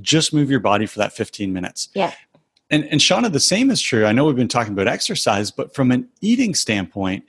just 0.00 0.32
move 0.32 0.50
your 0.50 0.60
body 0.60 0.86
for 0.86 0.98
that 0.98 1.12
15 1.12 1.52
minutes 1.52 1.88
yeah 1.94 2.12
and, 2.70 2.84
and 2.84 3.00
shauna 3.00 3.30
the 3.30 3.40
same 3.40 3.70
is 3.70 3.80
true 3.80 4.06
i 4.06 4.12
know 4.12 4.24
we've 4.24 4.36
been 4.36 4.48
talking 4.48 4.72
about 4.72 4.88
exercise 4.88 5.50
but 5.50 5.74
from 5.74 5.90
an 5.90 6.08
eating 6.20 6.54
standpoint 6.54 7.24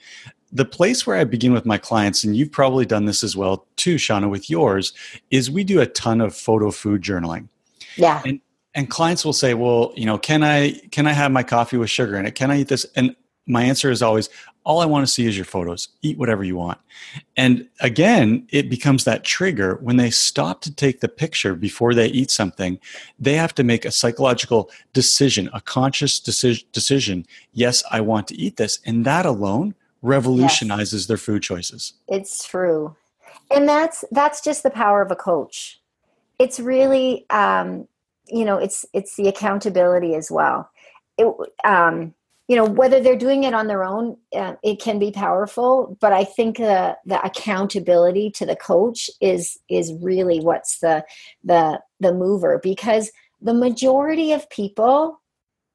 the 0.54 0.66
place 0.66 1.08
where 1.08 1.18
I 1.18 1.24
begin 1.24 1.52
with 1.52 1.66
my 1.66 1.80
clients, 1.80 2.24
and 2.24 2.38
you've 2.38 2.52
probably 2.52 2.86
done 2.86 3.06
this 3.06 3.24
as 3.24 3.36
well 3.36 3.66
too, 3.76 3.96
Shauna, 3.96 4.30
with 4.30 4.52
yours, 4.52 4.94
is 5.32 5.50
we 5.50 5.64
do 5.64 5.82
a 5.82 5.88
ton 5.88 6.22
of 6.22 6.36
photo 6.36 6.70
food 6.70 7.02
journaling. 7.02 7.48
Yeah. 7.98 8.22
And 8.24 8.40
and 8.76 8.90
clients 8.90 9.24
will 9.24 9.34
say 9.34 9.54
well 9.54 9.94
you 9.96 10.06
know 10.06 10.18
can 10.18 10.44
i 10.44 10.72
can 10.92 11.08
i 11.08 11.14
have 11.14 11.32
my 11.32 11.44
coffee 11.44 11.78
with 11.78 11.90
sugar 11.90 12.16
in 12.18 12.26
it? 12.26 12.36
Can 12.36 12.52
i 12.52 12.60
eat 12.60 12.68
this? 12.68 12.86
And 12.96 13.16
my 13.46 13.64
answer 13.64 13.92
is 13.92 14.02
always 14.02 14.30
all 14.64 14.80
i 14.80 14.86
want 14.86 15.06
to 15.06 15.12
see 15.12 15.26
is 15.26 15.36
your 15.36 15.46
photos. 15.46 15.90
Eat 16.02 16.18
whatever 16.18 16.44
you 16.44 16.56
want. 16.56 16.80
And 17.36 17.68
again 17.80 18.48
it 18.52 18.70
becomes 18.70 19.04
that 19.04 19.24
trigger. 19.24 19.76
When 19.76 19.98
they 19.98 20.10
stop 20.10 20.62
to 20.62 20.74
take 20.74 21.02
the 21.02 21.10
picture 21.10 21.56
before 21.56 21.94
they 21.94 22.08
eat 22.08 22.32
something 22.32 22.80
they 23.20 23.34
have 23.34 23.54
to 23.56 23.64
make 23.64 23.86
a 23.86 23.92
psychological 23.92 24.70
decision 24.94 25.50
a 25.54 25.62
conscious 25.62 26.20
decision 26.20 26.68
decision. 26.72 27.26
Yes 27.52 27.84
i 27.92 28.02
want 28.02 28.28
to 28.30 28.36
eat 28.36 28.58
this. 28.58 28.80
And 28.86 29.06
that 29.06 29.26
alone 29.26 29.76
revolutionizes 30.04 31.04
yes. 31.04 31.08
their 31.08 31.18
food 31.18 31.42
choices. 31.42 31.94
It's 32.08 32.46
true. 32.46 32.96
And 33.50 33.68
that's 33.68 34.06
that's 34.12 34.42
just 34.42 34.62
the 34.62 34.70
power 34.70 35.02
of 35.02 35.10
a 35.12 35.16
coach. 35.16 35.82
It's 36.38 36.60
really 36.60 37.26
um, 37.30 37.88
you 38.34 38.46
know 38.46 38.58
it's 38.58 38.86
it's 38.94 39.16
the 39.16 39.28
accountability 39.28 40.16
as 40.16 40.32
well. 40.32 40.70
It, 41.18 41.28
um, 41.64 42.14
you 42.48 42.56
know 42.56 42.66
whether 42.66 43.00
they're 43.00 43.16
doing 43.16 43.44
it 43.46 43.54
on 43.54 43.68
their 43.68 43.84
own 43.84 44.18
uh, 44.36 44.56
it 44.64 44.82
can 44.82 45.00
be 45.00 45.12
powerful 45.12 45.98
but 46.02 46.12
i 46.12 46.24
think 46.24 46.58
the 46.58 46.98
the 47.06 47.22
accountability 47.24 48.30
to 48.30 48.46
the 48.46 48.56
coach 48.56 49.10
is 49.22 49.58
is 49.70 49.94
really 50.02 50.40
what's 50.40 50.80
the 50.80 51.06
the 51.44 51.80
the 52.00 52.14
mover 52.14 52.60
because 52.62 53.12
the 53.42 53.54
majority 53.54 54.34
of 54.34 54.50
people 54.50 55.22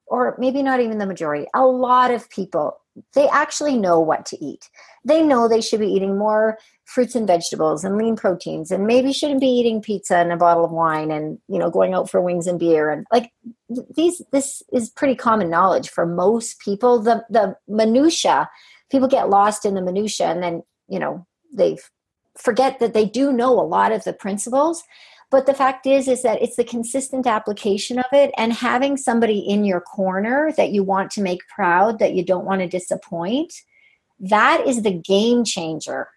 or 0.06 0.36
maybe 0.38 0.62
not 0.62 0.80
even 0.80 0.98
the 0.98 1.06
majority 1.06 1.46
a 1.54 1.64
lot 1.66 2.10
of 2.10 2.28
people 2.30 2.78
they 3.14 3.28
actually 3.28 3.76
know 3.76 4.00
what 4.00 4.26
to 4.26 4.45
eat. 4.45 4.69
They 5.05 5.23
know 5.23 5.49
they 5.49 5.61
should 5.61 5.81
be 5.81 5.93
eating 5.93 6.19
more 6.19 6.59
fruits 6.85 7.14
and 7.14 7.26
vegetables 7.26 7.85
and 7.85 7.97
lean 7.97 8.17
proteins 8.17 8.71
and 8.71 8.87
maybe 8.87 9.12
shouldn't 9.12 9.40
be 9.40 9.47
eating 9.47 9.83
pizza 9.83 10.17
and 10.17 10.33
a 10.33 10.37
bottle 10.37 10.64
of 10.64 10.71
wine 10.71 11.11
and 11.11 11.38
you 11.49 11.59
know 11.59 11.71
going 11.71 11.93
out 11.93 12.09
for 12.09 12.21
wings 12.21 12.47
and 12.47 12.59
beer 12.59 12.90
and 12.90 13.07
like 13.12 13.31
these 13.95 14.23
this 14.33 14.62
is 14.73 14.88
pretty 14.88 15.14
common 15.14 15.50
knowledge 15.50 15.90
for 15.90 16.07
most 16.07 16.59
people. 16.61 16.99
The 17.00 17.25
the 17.28 17.57
minutia 17.69 18.49
people 18.90 19.09
get 19.09 19.28
lost 19.28 19.67
in 19.67 19.75
the 19.75 19.83
minutia 19.83 20.26
and 20.26 20.43
then 20.43 20.62
you 20.88 20.99
know 20.99 21.26
they 21.52 21.78
forget 22.37 22.78
that 22.78 22.95
they 22.95 23.05
do 23.05 23.33
know 23.33 23.52
a 23.52 23.62
lot 23.62 23.93
of 23.93 24.05
the 24.05 24.12
principles 24.12 24.83
but 25.30 25.47
the 25.47 25.54
fact 25.54 25.87
is 25.87 26.08
is 26.08 26.23
that 26.23 26.40
it's 26.42 26.56
the 26.56 26.64
consistent 26.64 27.26
application 27.26 27.99
of 27.99 28.06
it 28.12 28.32
and 28.37 28.52
having 28.52 28.97
somebody 28.97 29.38
in 29.38 29.64
your 29.64 29.80
corner 29.80 30.52
that 30.56 30.70
you 30.70 30.82
want 30.82 31.11
to 31.12 31.23
make 31.23 31.47
proud 31.49 31.99
that 31.99 32.14
you 32.14 32.25
don't 32.25 32.44
want 32.44 32.61
to 32.61 32.68
disappoint 32.68 33.52
that 34.20 34.66
is 34.66 34.82
the 34.82 34.92
game 34.92 35.44
changer 35.44 36.08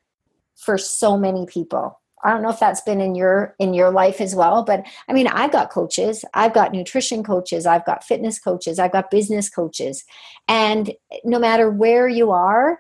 for 0.56 0.78
so 0.78 1.18
many 1.18 1.46
people. 1.46 2.00
I 2.24 2.30
don't 2.30 2.44
know 2.44 2.50
if 2.50 2.60
that's 2.60 2.82
been 2.82 3.02
in 3.02 3.16
your 3.16 3.56
in 3.58 3.74
your 3.74 3.90
life 3.90 4.22
as 4.22 4.36
well 4.36 4.64
but 4.64 4.86
i 5.10 5.14
mean 5.14 5.26
i've 5.26 5.52
got 5.52 5.72
coaches 5.72 6.24
i've 6.36 6.54
got 6.54 6.72
nutrition 6.72 7.24
coaches 7.24 7.66
i've 7.66 7.84
got 7.84 8.04
fitness 8.04 8.38
coaches 8.38 8.78
i've 8.78 8.92
got 8.92 9.10
business 9.10 9.50
coaches 9.50 10.04
and 10.48 10.94
no 11.24 11.40
matter 11.40 11.72
where 11.72 12.08
you 12.08 12.30
are 12.30 12.78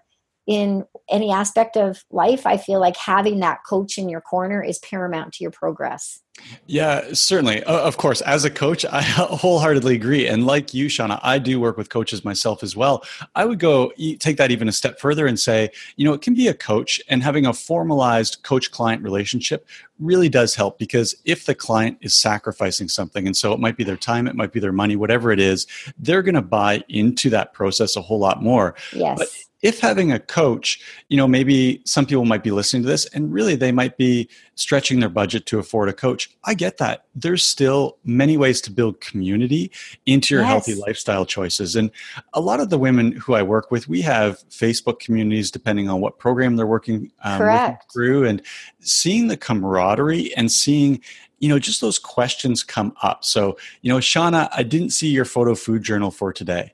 in 0.47 0.85
any 1.09 1.31
aspect 1.31 1.77
of 1.77 2.03
life 2.11 2.45
i 2.45 2.57
feel 2.57 2.79
like 2.79 2.97
having 2.97 3.39
that 3.39 3.59
coach 3.67 3.97
in 3.97 4.09
your 4.09 4.21
corner 4.21 4.63
is 4.63 4.79
paramount 4.79 5.33
to 5.33 5.43
your 5.43 5.51
progress 5.51 6.21
yeah, 6.67 7.13
certainly. 7.13 7.61
Of 7.63 7.97
course, 7.97 8.21
as 8.21 8.45
a 8.45 8.49
coach, 8.49 8.85
I 8.85 9.01
wholeheartedly 9.03 9.95
agree. 9.95 10.27
And 10.27 10.45
like 10.45 10.73
you, 10.73 10.87
Shauna, 10.87 11.19
I 11.21 11.39
do 11.39 11.59
work 11.59 11.77
with 11.77 11.89
coaches 11.89 12.23
myself 12.23 12.63
as 12.63 12.75
well. 12.75 13.03
I 13.35 13.45
would 13.45 13.59
go 13.59 13.91
take 14.19 14.37
that 14.37 14.51
even 14.51 14.67
a 14.67 14.71
step 14.71 14.99
further 14.99 15.27
and 15.27 15.39
say, 15.39 15.69
you 15.97 16.05
know, 16.05 16.13
it 16.13 16.21
can 16.21 16.33
be 16.33 16.47
a 16.47 16.53
coach 16.53 17.01
and 17.09 17.23
having 17.23 17.45
a 17.45 17.53
formalized 17.53 18.43
coach 18.43 18.71
client 18.71 19.03
relationship 19.03 19.67
really 19.99 20.29
does 20.29 20.55
help 20.55 20.79
because 20.79 21.15
if 21.25 21.45
the 21.45 21.55
client 21.55 21.97
is 22.01 22.15
sacrificing 22.15 22.87
something, 22.87 23.27
and 23.27 23.37
so 23.37 23.53
it 23.53 23.59
might 23.59 23.77
be 23.77 23.83
their 23.83 23.97
time, 23.97 24.27
it 24.27 24.35
might 24.35 24.51
be 24.51 24.59
their 24.59 24.71
money, 24.71 24.95
whatever 24.95 25.31
it 25.31 25.39
is, 25.39 25.67
they're 25.99 26.23
going 26.23 26.35
to 26.35 26.41
buy 26.41 26.83
into 26.89 27.29
that 27.29 27.53
process 27.53 27.95
a 27.95 28.01
whole 28.01 28.19
lot 28.19 28.41
more. 28.41 28.75
Yes. 28.93 29.17
But 29.19 29.27
if 29.61 29.79
having 29.79 30.11
a 30.11 30.19
coach, 30.19 30.79
you 31.09 31.17
know, 31.17 31.27
maybe 31.27 31.81
some 31.85 32.05
people 32.05 32.25
might 32.25 32.43
be 32.43 32.51
listening 32.51 32.81
to 32.83 32.87
this 32.87 33.05
and 33.07 33.31
really 33.31 33.55
they 33.55 33.71
might 33.71 33.97
be 33.97 34.27
stretching 34.55 34.99
their 34.99 35.09
budget 35.09 35.45
to 35.47 35.59
afford 35.59 35.89
a 35.89 35.93
coach. 35.93 36.20
I 36.43 36.53
get 36.53 36.77
that. 36.77 37.05
There's 37.15 37.43
still 37.43 37.97
many 38.03 38.37
ways 38.37 38.61
to 38.61 38.71
build 38.71 39.01
community 39.01 39.71
into 40.05 40.33
your 40.33 40.43
yes. 40.43 40.49
healthy 40.49 40.75
lifestyle 40.75 41.25
choices. 41.25 41.75
And 41.75 41.91
a 42.33 42.41
lot 42.41 42.59
of 42.59 42.69
the 42.69 42.77
women 42.77 43.13
who 43.13 43.33
I 43.33 43.43
work 43.43 43.71
with, 43.71 43.87
we 43.87 44.01
have 44.01 44.39
Facebook 44.49 44.99
communities 44.99 45.51
depending 45.51 45.89
on 45.89 46.01
what 46.01 46.17
program 46.19 46.55
they're 46.55 46.67
working, 46.67 47.11
um, 47.23 47.39
working 47.39 47.77
through 47.91 48.25
and 48.25 48.41
seeing 48.79 49.27
the 49.27 49.37
camaraderie 49.37 50.33
and 50.35 50.51
seeing 50.51 51.01
you 51.39 51.49
know 51.49 51.57
just 51.57 51.81
those 51.81 51.97
questions 51.97 52.63
come 52.63 52.93
up 53.01 53.25
so 53.25 53.57
you 53.81 53.91
know 53.91 53.97
shauna 53.97 54.47
i 54.51 54.61
didn't 54.61 54.91
see 54.91 55.07
your 55.07 55.25
photo 55.25 55.55
food 55.55 55.81
journal 55.81 56.11
for 56.11 56.31
today 56.31 56.71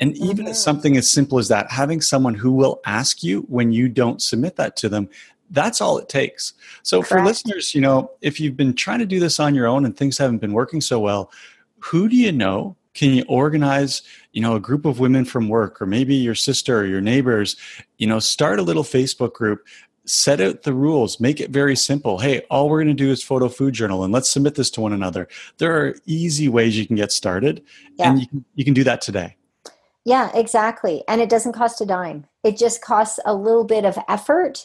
and 0.00 0.16
even 0.16 0.46
mm-hmm. 0.46 0.54
something 0.54 0.96
as 0.96 1.10
simple 1.10 1.38
as 1.38 1.48
that, 1.48 1.70
having 1.70 2.00
someone 2.00 2.34
who 2.34 2.52
will 2.52 2.80
ask 2.86 3.22
you 3.22 3.40
when 3.42 3.72
you 3.72 3.88
don't 3.88 4.22
submit 4.22 4.56
that 4.56 4.76
to 4.76 4.88
them, 4.88 5.08
that's 5.50 5.80
all 5.80 5.98
it 5.98 6.08
takes. 6.08 6.54
So 6.82 6.98
Correct. 6.98 7.08
for 7.08 7.24
listeners, 7.24 7.74
you 7.74 7.80
know, 7.80 8.10
if 8.20 8.40
you've 8.40 8.56
been 8.56 8.74
trying 8.74 8.98
to 8.98 9.06
do 9.06 9.20
this 9.20 9.40
on 9.40 9.54
your 9.54 9.66
own 9.66 9.84
and 9.84 9.96
things 9.96 10.18
haven't 10.18 10.38
been 10.38 10.52
working 10.52 10.80
so 10.80 11.00
well, 11.00 11.30
who 11.78 12.08
do 12.08 12.16
you 12.16 12.32
know? 12.32 12.76
Can 12.94 13.14
you 13.14 13.24
organize, 13.28 14.02
you 14.32 14.42
know, 14.42 14.56
a 14.56 14.60
group 14.60 14.84
of 14.84 14.98
women 14.98 15.24
from 15.24 15.48
work 15.48 15.80
or 15.80 15.86
maybe 15.86 16.16
your 16.16 16.34
sister 16.34 16.80
or 16.80 16.84
your 16.84 17.00
neighbors, 17.00 17.56
you 17.98 18.06
know, 18.06 18.18
start 18.18 18.58
a 18.58 18.62
little 18.62 18.82
Facebook 18.82 19.34
group, 19.34 19.64
set 20.04 20.40
out 20.40 20.62
the 20.62 20.72
rules, 20.72 21.20
make 21.20 21.40
it 21.40 21.50
very 21.50 21.76
simple. 21.76 22.18
Hey, 22.18 22.40
all 22.50 22.68
we're 22.68 22.82
going 22.82 22.96
to 22.96 23.04
do 23.04 23.10
is 23.12 23.22
photo 23.22 23.48
food 23.48 23.74
journal 23.74 24.02
and 24.02 24.12
let's 24.12 24.28
submit 24.28 24.56
this 24.56 24.70
to 24.70 24.80
one 24.80 24.92
another. 24.92 25.28
There 25.58 25.76
are 25.76 25.94
easy 26.06 26.48
ways 26.48 26.76
you 26.76 26.86
can 26.86 26.96
get 26.96 27.12
started 27.12 27.62
yeah. 27.96 28.10
and 28.10 28.20
you 28.20 28.26
can, 28.26 28.44
you 28.56 28.64
can 28.64 28.74
do 28.74 28.84
that 28.84 29.00
today. 29.00 29.36
Yeah, 30.04 30.30
exactly. 30.34 31.04
And 31.06 31.20
it 31.20 31.28
doesn't 31.28 31.52
cost 31.52 31.82
a 31.82 31.86
dime. 31.86 32.24
It 32.42 32.56
just 32.56 32.80
costs 32.80 33.20
a 33.26 33.34
little 33.34 33.64
bit 33.64 33.84
of 33.84 33.98
effort 34.08 34.64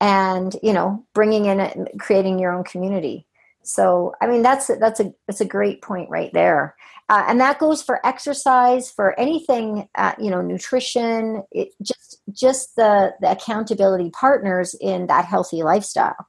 and, 0.00 0.56
you 0.62 0.72
know, 0.72 1.04
bringing 1.14 1.46
in 1.46 1.88
creating 1.98 2.38
your 2.38 2.52
own 2.52 2.64
community. 2.64 3.26
So, 3.62 4.12
I 4.20 4.26
mean, 4.26 4.42
that's 4.42 4.66
that's 4.66 5.00
a 5.00 5.14
that's 5.26 5.40
a 5.40 5.46
great 5.46 5.80
point 5.80 6.10
right 6.10 6.30
there, 6.34 6.76
uh, 7.08 7.24
and 7.26 7.40
that 7.40 7.58
goes 7.58 7.82
for 7.82 8.06
exercise, 8.06 8.90
for 8.90 9.18
anything, 9.18 9.88
uh, 9.94 10.12
you 10.18 10.30
know, 10.30 10.42
nutrition. 10.42 11.42
It 11.50 11.70
just 11.82 12.20
just 12.30 12.76
the 12.76 13.14
the 13.22 13.30
accountability 13.30 14.10
partners 14.10 14.74
in 14.78 15.06
that 15.06 15.24
healthy 15.24 15.62
lifestyle. 15.62 16.26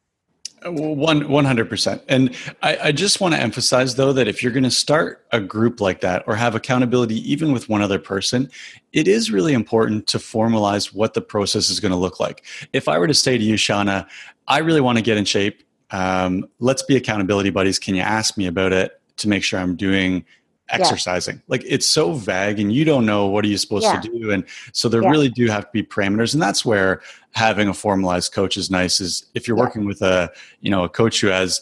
One 0.68 1.30
one 1.30 1.46
hundred 1.46 1.70
percent, 1.70 2.02
and 2.08 2.36
I, 2.64 2.78
I 2.86 2.92
just 2.92 3.22
want 3.22 3.36
to 3.36 3.40
emphasize 3.40 3.94
though 3.96 4.12
that 4.14 4.28
if 4.28 4.42
you're 4.42 4.52
going 4.52 4.64
to 4.64 4.72
start 4.72 5.24
a 5.32 5.40
group 5.40 5.80
like 5.80 6.02
that 6.02 6.24
or 6.26 6.36
have 6.36 6.56
accountability 6.56 7.18
even 7.32 7.52
with 7.52 7.70
one 7.70 7.84
other 7.84 8.00
person, 8.00 8.50
it 8.92 9.08
is 9.08 9.30
really 9.30 9.54
important 9.54 10.08
to 10.08 10.18
formalize 10.18 10.92
what 10.92 11.14
the 11.14 11.22
process 11.22 11.70
is 11.70 11.80
going 11.80 11.92
to 11.92 11.98
look 11.98 12.20
like. 12.20 12.44
If 12.74 12.88
I 12.88 12.98
were 12.98 13.06
to 13.06 13.14
say 13.14 13.38
to 13.38 13.44
you, 13.44 13.56
Shauna, 13.56 14.08
I 14.48 14.58
really 14.58 14.82
want 14.82 14.98
to 14.98 15.04
get 15.04 15.18
in 15.18 15.26
shape. 15.26 15.62
Um, 15.92 16.48
let's 16.60 16.82
be 16.82 16.96
accountability 16.96 17.52
buddies. 17.52 17.78
Can 17.78 17.94
you 17.94 18.02
ask 18.02 18.36
me 18.36 18.48
about 18.48 18.74
it 18.74 19.00
to 19.18 19.30
make 19.30 19.44
sure 19.44 19.60
I'm 19.60 19.76
doing 19.76 20.26
exercising 20.70 21.36
yeah. 21.36 21.42
like 21.48 21.64
it's 21.66 21.86
so 21.86 22.14
vague 22.14 22.60
and 22.60 22.74
you 22.74 22.84
don't 22.84 23.06
know 23.06 23.28
what 23.28 23.46
are 23.46 23.48
you 23.48 23.58
supposed 23.58 23.84
yeah. 23.84 24.00
to 24.00 24.10
do 24.10 24.32
and 24.32 24.44
so 24.72 24.90
there 24.90 25.04
yeah. 25.04 25.10
really 25.10 25.30
do 25.30 25.48
have 25.48 25.64
to 25.64 25.70
be 25.72 25.84
parameters 25.84 26.34
and 26.34 26.42
that's 26.42 26.66
where 26.66 27.02
having 27.34 27.68
a 27.68 27.74
formalized 27.74 28.34
coach 28.34 28.58
is 28.58 28.72
nice 28.72 29.00
is 29.00 29.26
if 29.36 29.48
you're 29.48 29.58
working 29.58 29.86
with 29.86 30.02
a 30.02 30.32
you 30.62 30.72
know 30.72 30.84
a 30.84 30.90
coach 30.90 31.22
who 31.22 31.28
has 31.28 31.62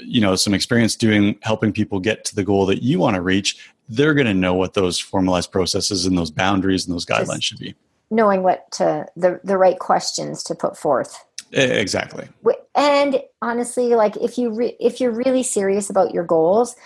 you 0.00 0.20
know 0.20 0.34
some 0.34 0.54
experience 0.54 0.96
doing 0.96 1.38
helping 1.42 1.72
people 1.72 2.00
get 2.00 2.24
to 2.24 2.34
the 2.34 2.44
goal 2.44 2.64
that 2.64 2.82
you 2.82 2.98
want 2.98 3.16
to 3.16 3.22
reach 3.22 3.70
they're 3.88 4.14
going 4.14 4.26
to 4.26 4.34
know 4.34 4.54
what 4.54 4.74
those 4.74 4.98
formalized 4.98 5.50
processes 5.50 6.06
and 6.06 6.16
those 6.16 6.30
boundaries 6.30 6.86
and 6.86 6.94
those 6.94 7.06
guidelines 7.06 7.40
Just 7.40 7.44
should 7.44 7.58
be 7.58 7.74
knowing 8.10 8.42
what 8.42 8.70
to 8.72 9.06
the 9.16 9.40
the 9.44 9.58
right 9.58 9.78
questions 9.78 10.42
to 10.44 10.54
put 10.54 10.76
forth 10.76 11.22
exactly 11.52 12.28
and 12.74 13.22
honestly 13.42 13.94
like 13.94 14.16
if 14.18 14.38
you 14.38 14.54
re, 14.54 14.76
if 14.80 15.00
you're 15.00 15.10
really 15.10 15.42
serious 15.42 15.90
about 15.90 16.14
your 16.14 16.24
goals 16.24 16.76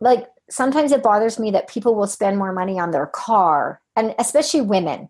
like 0.00 0.26
sometimes 0.50 0.92
it 0.92 1.02
bothers 1.02 1.38
me 1.38 1.50
that 1.50 1.68
people 1.68 1.94
will 1.94 2.06
spend 2.06 2.38
more 2.38 2.52
money 2.52 2.78
on 2.78 2.90
their 2.90 3.06
car 3.06 3.80
and 3.96 4.14
especially 4.18 4.60
women. 4.60 5.08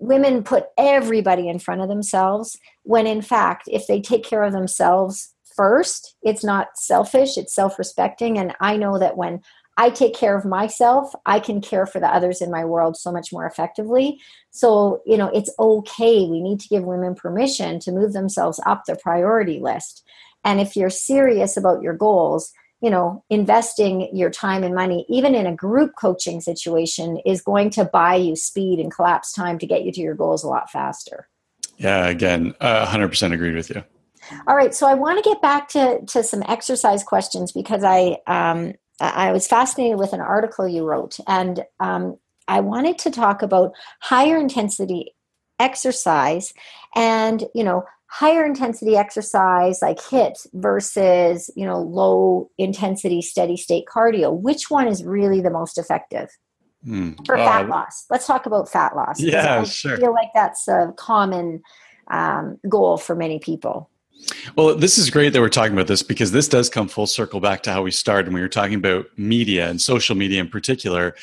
Women 0.00 0.42
put 0.42 0.66
everybody 0.76 1.48
in 1.48 1.58
front 1.58 1.80
of 1.80 1.88
themselves 1.88 2.58
when 2.82 3.06
in 3.06 3.22
fact 3.22 3.64
if 3.68 3.86
they 3.86 4.00
take 4.00 4.24
care 4.24 4.42
of 4.42 4.52
themselves 4.52 5.34
first 5.56 6.14
it's 6.22 6.44
not 6.44 6.68
selfish 6.76 7.36
it's 7.36 7.54
self-respecting. 7.54 8.38
And 8.38 8.54
i 8.60 8.76
know 8.76 8.98
that 8.98 9.16
when 9.16 9.42
i 9.76 9.90
take 9.90 10.14
care 10.14 10.36
of 10.36 10.44
myself 10.44 11.14
i 11.26 11.40
can 11.40 11.60
care 11.60 11.86
for 11.86 12.00
the 12.00 12.14
others 12.14 12.40
in 12.40 12.50
my 12.50 12.64
world 12.64 12.96
so 12.96 13.10
much 13.10 13.32
more 13.32 13.46
effectively. 13.46 14.20
So 14.50 15.02
you 15.06 15.16
know 15.16 15.28
it's 15.28 15.50
okay. 15.58 16.26
We 16.26 16.40
need 16.40 16.60
to 16.60 16.68
give 16.68 16.84
women 16.84 17.14
permission 17.14 17.80
to 17.80 17.92
move 17.92 18.12
themselves 18.12 18.60
up 18.66 18.84
the 18.84 18.96
priority 18.96 19.58
list. 19.58 20.04
And 20.44 20.60
if 20.60 20.76
you're 20.76 20.90
serious 20.90 21.56
about 21.56 21.82
your 21.82 21.94
goals 21.94 22.52
you 22.80 22.90
know 22.90 23.24
investing 23.30 24.14
your 24.14 24.30
time 24.30 24.62
and 24.62 24.74
money 24.74 25.04
even 25.08 25.34
in 25.34 25.46
a 25.46 25.54
group 25.54 25.92
coaching 25.98 26.40
situation 26.40 27.18
is 27.24 27.42
going 27.42 27.70
to 27.70 27.84
buy 27.84 28.14
you 28.14 28.36
speed 28.36 28.78
and 28.78 28.92
collapse 28.92 29.32
time 29.32 29.58
to 29.58 29.66
get 29.66 29.84
you 29.84 29.92
to 29.92 30.00
your 30.00 30.14
goals 30.14 30.44
a 30.44 30.48
lot 30.48 30.70
faster. 30.70 31.28
Yeah 31.76 32.06
again 32.06 32.54
uh, 32.60 32.86
100% 32.86 33.32
agreed 33.32 33.54
with 33.54 33.70
you. 33.70 33.82
All 34.46 34.56
right 34.56 34.74
so 34.74 34.86
i 34.86 34.94
want 34.94 35.22
to 35.22 35.28
get 35.28 35.40
back 35.40 35.68
to 35.68 36.00
to 36.06 36.22
some 36.22 36.42
exercise 36.46 37.02
questions 37.02 37.52
because 37.52 37.82
i 37.84 38.18
um 38.26 38.74
i 39.00 39.32
was 39.32 39.46
fascinated 39.46 39.98
with 39.98 40.12
an 40.12 40.20
article 40.20 40.68
you 40.68 40.84
wrote 40.84 41.18
and 41.26 41.64
um 41.80 42.18
i 42.46 42.60
wanted 42.60 42.98
to 42.98 43.10
talk 43.10 43.42
about 43.42 43.72
higher 44.00 44.36
intensity 44.36 45.14
exercise 45.58 46.52
and 46.94 47.44
you 47.54 47.64
know 47.64 47.84
higher 48.10 48.44
intensity 48.44 48.96
exercise 48.96 49.80
like 49.82 49.98
HIIT 49.98 50.46
versus 50.54 51.50
you 51.54 51.66
know 51.66 51.80
low 51.80 52.50
intensity 52.58 53.22
steady 53.22 53.56
state 53.56 53.84
cardio 53.86 54.34
which 54.34 54.70
one 54.70 54.88
is 54.88 55.04
really 55.04 55.40
the 55.40 55.50
most 55.50 55.78
effective? 55.78 56.28
Mm. 56.86 57.26
for 57.26 57.36
uh, 57.36 57.44
fat 57.44 57.68
loss. 57.68 58.06
Let's 58.08 58.24
talk 58.26 58.46
about 58.46 58.68
fat 58.68 58.94
loss 58.94 59.20
yeah 59.20 59.60
I 59.60 59.64
sure. 59.64 59.96
feel 59.96 60.12
like 60.12 60.30
that's 60.34 60.68
a 60.68 60.92
common 60.96 61.62
um, 62.08 62.58
goal 62.68 62.96
for 62.98 63.16
many 63.16 63.40
people 63.40 63.90
well, 64.56 64.74
this 64.74 64.98
is 64.98 65.10
great 65.10 65.32
that 65.32 65.40
we're 65.40 65.48
talking 65.48 65.72
about 65.72 65.86
this 65.86 66.02
because 66.02 66.32
this 66.32 66.48
does 66.48 66.68
come 66.68 66.88
full 66.88 67.06
circle 67.06 67.40
back 67.40 67.62
to 67.62 67.72
how 67.72 67.82
we 67.82 67.90
started 67.90 68.26
when 68.28 68.34
we 68.34 68.40
were 68.40 68.48
talking 68.48 68.74
about 68.74 69.06
media 69.16 69.68
and 69.68 69.80
social 69.80 70.16
media 70.16 70.40
in 70.40 70.48
particular 70.48 71.14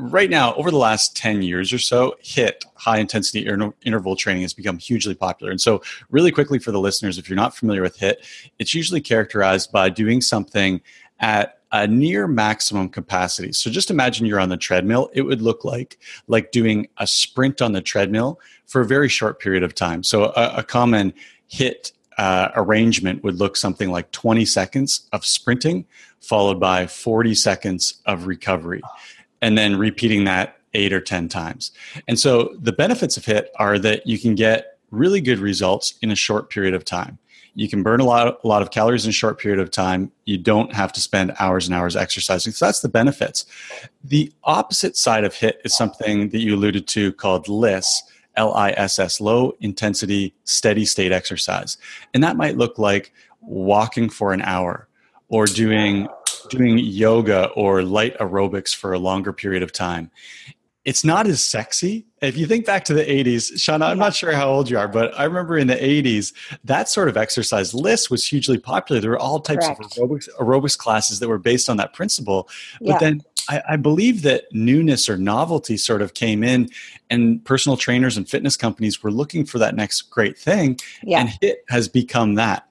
right 0.00 0.30
now, 0.30 0.54
over 0.54 0.70
the 0.70 0.78
last 0.78 1.16
10 1.16 1.42
years 1.42 1.72
or 1.72 1.78
so, 1.78 2.16
HIIT, 2.22 2.64
high 2.74 2.98
intensity 2.98 3.46
interval 3.84 4.16
training, 4.16 4.42
has 4.42 4.54
become 4.54 4.78
hugely 4.78 5.14
popular. 5.14 5.50
And 5.50 5.60
so, 5.60 5.82
really 6.10 6.30
quickly 6.30 6.58
for 6.58 6.72
the 6.72 6.80
listeners, 6.80 7.18
if 7.18 7.28
you're 7.28 7.36
not 7.36 7.56
familiar 7.56 7.82
with 7.82 7.98
HIIT, 7.98 8.16
it's 8.58 8.74
usually 8.74 9.00
characterized 9.00 9.72
by 9.72 9.88
doing 9.88 10.20
something 10.20 10.80
at 11.20 11.58
a 11.72 11.86
near 11.86 12.26
maximum 12.26 12.88
capacity. 12.88 13.52
So 13.52 13.70
just 13.70 13.92
imagine 13.92 14.26
you're 14.26 14.40
on 14.40 14.48
the 14.48 14.56
treadmill. 14.56 15.08
It 15.12 15.22
would 15.22 15.40
look 15.40 15.64
like 15.64 15.98
like 16.26 16.50
doing 16.50 16.88
a 16.96 17.06
sprint 17.06 17.62
on 17.62 17.72
the 17.72 17.80
treadmill 17.80 18.40
for 18.66 18.80
a 18.80 18.86
very 18.86 19.08
short 19.08 19.38
period 19.38 19.62
of 19.62 19.74
time. 19.74 20.02
So 20.02 20.32
a, 20.34 20.54
a 20.56 20.62
common 20.64 21.12
HIIT 21.52 21.92
uh, 22.20 22.50
arrangement 22.54 23.24
would 23.24 23.36
look 23.36 23.56
something 23.56 23.90
like 23.90 24.10
20 24.12 24.44
seconds 24.44 25.08
of 25.10 25.24
sprinting 25.24 25.86
followed 26.20 26.60
by 26.60 26.86
40 26.86 27.34
seconds 27.34 27.94
of 28.04 28.26
recovery 28.26 28.82
and 29.40 29.56
then 29.56 29.76
repeating 29.76 30.24
that 30.24 30.58
eight 30.74 30.92
or 30.92 31.00
10 31.00 31.28
times. 31.30 31.72
And 32.06 32.18
so 32.18 32.54
the 32.60 32.72
benefits 32.72 33.16
of 33.16 33.24
HIIT 33.24 33.46
are 33.58 33.78
that 33.78 34.06
you 34.06 34.18
can 34.18 34.34
get 34.34 34.78
really 34.90 35.22
good 35.22 35.38
results 35.38 35.94
in 36.02 36.10
a 36.10 36.14
short 36.14 36.50
period 36.50 36.74
of 36.74 36.84
time. 36.84 37.18
You 37.54 37.70
can 37.70 37.82
burn 37.82 38.00
a 38.00 38.04
lot, 38.04 38.38
a 38.44 38.46
lot 38.46 38.60
of 38.60 38.70
calories 38.70 39.06
in 39.06 39.08
a 39.08 39.14
short 39.14 39.40
period 39.40 39.58
of 39.58 39.70
time. 39.70 40.12
You 40.26 40.36
don't 40.36 40.74
have 40.74 40.92
to 40.92 41.00
spend 41.00 41.32
hours 41.40 41.66
and 41.66 41.74
hours 41.74 41.96
exercising. 41.96 42.52
So 42.52 42.66
that's 42.66 42.80
the 42.80 42.90
benefits. 42.90 43.46
The 44.04 44.30
opposite 44.44 44.94
side 44.94 45.24
of 45.24 45.32
HIIT 45.32 45.54
is 45.64 45.74
something 45.74 46.28
that 46.28 46.40
you 46.40 46.54
alluded 46.54 46.86
to 46.88 47.14
called 47.14 47.48
LISS, 48.40 49.20
low 49.20 49.56
intensity 49.60 50.34
steady 50.44 50.84
state 50.84 51.12
exercise. 51.12 51.76
And 52.14 52.22
that 52.22 52.36
might 52.36 52.56
look 52.56 52.78
like 52.78 53.12
walking 53.40 54.08
for 54.08 54.32
an 54.32 54.42
hour 54.42 54.88
or 55.28 55.46
doing 55.46 56.08
doing 56.48 56.78
yoga 56.78 57.46
or 57.50 57.82
light 57.82 58.16
aerobics 58.18 58.74
for 58.74 58.92
a 58.92 58.98
longer 58.98 59.32
period 59.32 59.62
of 59.62 59.72
time. 59.72 60.10
It's 60.84 61.04
not 61.04 61.26
as 61.26 61.42
sexy. 61.42 62.06
If 62.20 62.36
you 62.36 62.46
think 62.46 62.66
back 62.66 62.84
to 62.84 62.94
the 62.94 63.04
80s, 63.04 63.52
Shauna, 63.54 63.86
I'm 63.86 63.98
not 63.98 64.14
sure 64.14 64.32
how 64.32 64.48
old 64.48 64.68
you 64.68 64.78
are, 64.78 64.88
but 64.88 65.18
I 65.18 65.24
remember 65.24 65.56
in 65.56 65.68
the 65.68 65.76
80s, 65.76 66.34
that 66.64 66.88
sort 66.88 67.08
of 67.08 67.16
exercise 67.16 67.72
LISS 67.72 68.10
was 68.10 68.26
hugely 68.26 68.58
popular. 68.58 69.00
There 69.00 69.10
were 69.10 69.18
all 69.18 69.40
types 69.40 69.66
Correct. 69.66 69.80
of 69.84 69.90
aerobics, 69.92 70.28
aerobics 70.38 70.76
classes 70.76 71.18
that 71.20 71.28
were 71.28 71.38
based 71.38 71.70
on 71.70 71.78
that 71.78 71.94
principle. 71.94 72.48
But 72.80 72.88
yeah. 72.88 72.98
then 72.98 73.22
I, 73.48 73.62
I, 73.70 73.76
believe 73.76 74.22
that 74.22 74.44
newness 74.52 75.08
or 75.08 75.16
novelty 75.16 75.76
sort 75.76 76.02
of 76.02 76.14
came 76.14 76.44
in, 76.44 76.68
and 77.08 77.44
personal 77.44 77.76
trainers 77.76 78.16
and 78.16 78.28
fitness 78.28 78.56
companies 78.56 79.02
were 79.02 79.10
looking 79.10 79.44
for 79.46 79.58
that 79.58 79.74
next 79.74 80.02
great 80.02 80.38
thing. 80.38 80.78
Yeah. 81.02 81.20
And 81.20 81.28
HIIT 81.28 81.56
has 81.68 81.88
become 81.88 82.34
that. 82.34 82.66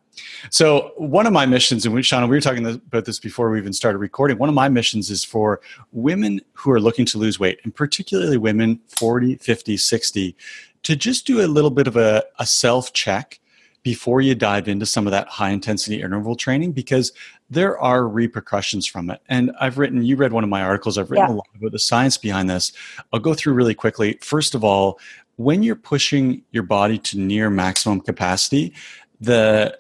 So 0.50 0.92
one 0.98 1.28
of 1.28 1.34
my 1.34 1.46
missions, 1.46 1.86
and 1.86 1.94
we, 1.94 2.02
Shauna, 2.02 2.30
we 2.30 2.36
were 2.36 2.42
talking 2.42 2.66
about 2.66 3.06
this 3.06 3.20
before 3.20 3.50
we 3.50 3.60
even 3.60 3.74
started 3.74 3.98
recording. 3.98 4.38
One 4.38 4.50
of 4.50 4.56
my 4.56 4.70
missions 4.70 5.10
is 5.10 5.24
for 5.24 5.62
women 5.92 6.42
who 6.54 6.72
are 6.72 6.80
looking 6.80 7.06
to 7.08 7.18
lose 7.18 7.40
weight, 7.40 7.60
and 7.64 7.74
particularly 7.74 8.38
women 8.38 8.80
40, 8.88 9.36
50, 9.36 9.78
60, 9.78 10.36
to 10.84 10.96
just 10.96 11.28
do 11.28 11.42
a 11.42 11.48
little 11.48 11.70
bit 11.70 11.88
of 11.88 11.98
a, 11.98 12.24
a 12.40 12.46
self 12.46 12.94
check 12.94 13.40
before 13.84 14.22
you 14.22 14.36
dive 14.36 14.68
into 14.68 14.86
some 14.86 15.08
of 15.08 15.12
that 15.12 15.28
high 15.28 15.50
intensity 15.50 16.02
interval 16.02 16.36
training 16.36 16.72
because 16.72 17.12
there 17.50 17.80
are 17.80 18.08
repercussions 18.08 18.86
from 18.86 19.10
it. 19.10 19.22
And 19.30 19.52
I've 19.60 19.78
written, 19.78 20.04
you 20.04 20.16
read 20.16 20.34
one 20.34 20.44
of 20.44 20.50
my 20.50 20.62
articles, 20.62 20.98
I've 20.98 21.10
written 21.10 21.28
yeah. 21.28 21.34
a 21.34 21.38
lot 21.38 21.48
about 21.56 21.72
the 21.72 21.80
science 21.80 22.18
behind 22.18 22.50
this. 22.50 22.72
I'll 23.14 23.20
go 23.20 23.34
through 23.34 23.54
really 23.54 23.74
quickly. 23.74 24.18
First 24.22 24.54
of 24.54 24.64
all, 24.64 25.00
when 25.38 25.64
you're 25.64 25.76
pushing 25.76 26.44
your 26.52 26.64
body 26.64 26.98
to 26.98 27.20
near 27.20 27.50
maximum 27.50 28.02
capacity, 28.02 28.74
the 29.22 29.80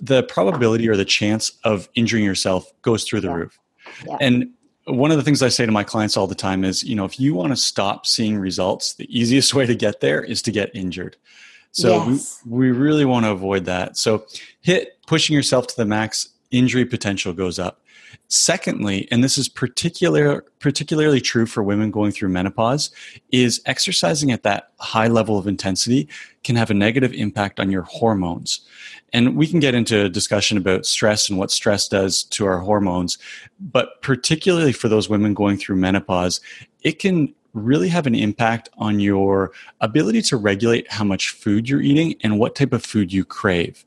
the 0.00 0.22
probability 0.24 0.88
or 0.88 0.96
the 0.96 1.04
chance 1.04 1.52
of 1.64 1.88
injuring 1.94 2.24
yourself 2.24 2.70
goes 2.82 3.04
through 3.04 3.20
the 3.20 3.28
yeah. 3.28 3.34
roof. 3.34 3.58
Yeah. 4.06 4.16
And 4.20 4.50
one 4.86 5.10
of 5.10 5.16
the 5.16 5.22
things 5.22 5.42
I 5.42 5.48
say 5.48 5.66
to 5.66 5.72
my 5.72 5.84
clients 5.84 6.16
all 6.16 6.26
the 6.26 6.34
time 6.34 6.64
is, 6.64 6.82
you 6.82 6.96
know, 6.96 7.04
if 7.04 7.20
you 7.20 7.34
want 7.34 7.52
to 7.52 7.56
stop 7.56 8.06
seeing 8.06 8.38
results, 8.38 8.94
the 8.94 9.06
easiest 9.16 9.54
way 9.54 9.66
to 9.66 9.74
get 9.74 10.00
there 10.00 10.22
is 10.22 10.42
to 10.42 10.50
get 10.50 10.74
injured. 10.74 11.16
So 11.72 12.04
yes. 12.06 12.40
we, 12.46 12.70
we 12.70 12.78
really 12.78 13.04
want 13.04 13.26
to 13.26 13.30
avoid 13.30 13.66
that. 13.66 13.96
So 13.96 14.26
HIIT 14.64 14.86
pushing 15.06 15.34
yourself 15.34 15.66
to 15.68 15.76
the 15.76 15.84
max, 15.84 16.28
injury 16.50 16.84
potential 16.84 17.32
goes 17.32 17.58
up. 17.58 17.82
Secondly, 18.28 19.08
and 19.10 19.24
this 19.24 19.36
is 19.36 19.48
particular, 19.48 20.44
particularly 20.58 21.20
true 21.20 21.46
for 21.46 21.62
women 21.62 21.90
going 21.90 22.12
through 22.12 22.28
menopause, 22.28 22.90
is 23.32 23.60
exercising 23.66 24.30
at 24.30 24.42
that 24.44 24.70
high 24.78 25.08
level 25.08 25.38
of 25.38 25.46
intensity 25.46 26.08
can 26.44 26.56
have 26.56 26.70
a 26.70 26.74
negative 26.74 27.12
impact 27.12 27.60
on 27.60 27.70
your 27.70 27.82
hormones. 27.82 28.60
And 29.12 29.36
we 29.36 29.46
can 29.46 29.60
get 29.60 29.74
into 29.74 30.04
a 30.04 30.08
discussion 30.08 30.56
about 30.56 30.86
stress 30.86 31.28
and 31.28 31.38
what 31.38 31.50
stress 31.50 31.88
does 31.88 32.22
to 32.24 32.46
our 32.46 32.58
hormones. 32.58 33.18
But 33.58 34.00
particularly 34.02 34.72
for 34.72 34.88
those 34.88 35.08
women 35.08 35.34
going 35.34 35.58
through 35.58 35.76
menopause, 35.76 36.40
it 36.82 36.98
can 36.98 37.34
really 37.52 37.88
have 37.88 38.06
an 38.06 38.14
impact 38.14 38.68
on 38.78 39.00
your 39.00 39.52
ability 39.80 40.22
to 40.22 40.36
regulate 40.36 40.90
how 40.90 41.04
much 41.04 41.30
food 41.30 41.68
you're 41.68 41.80
eating 41.80 42.14
and 42.22 42.38
what 42.38 42.54
type 42.54 42.72
of 42.72 42.84
food 42.84 43.12
you 43.12 43.24
crave. 43.24 43.84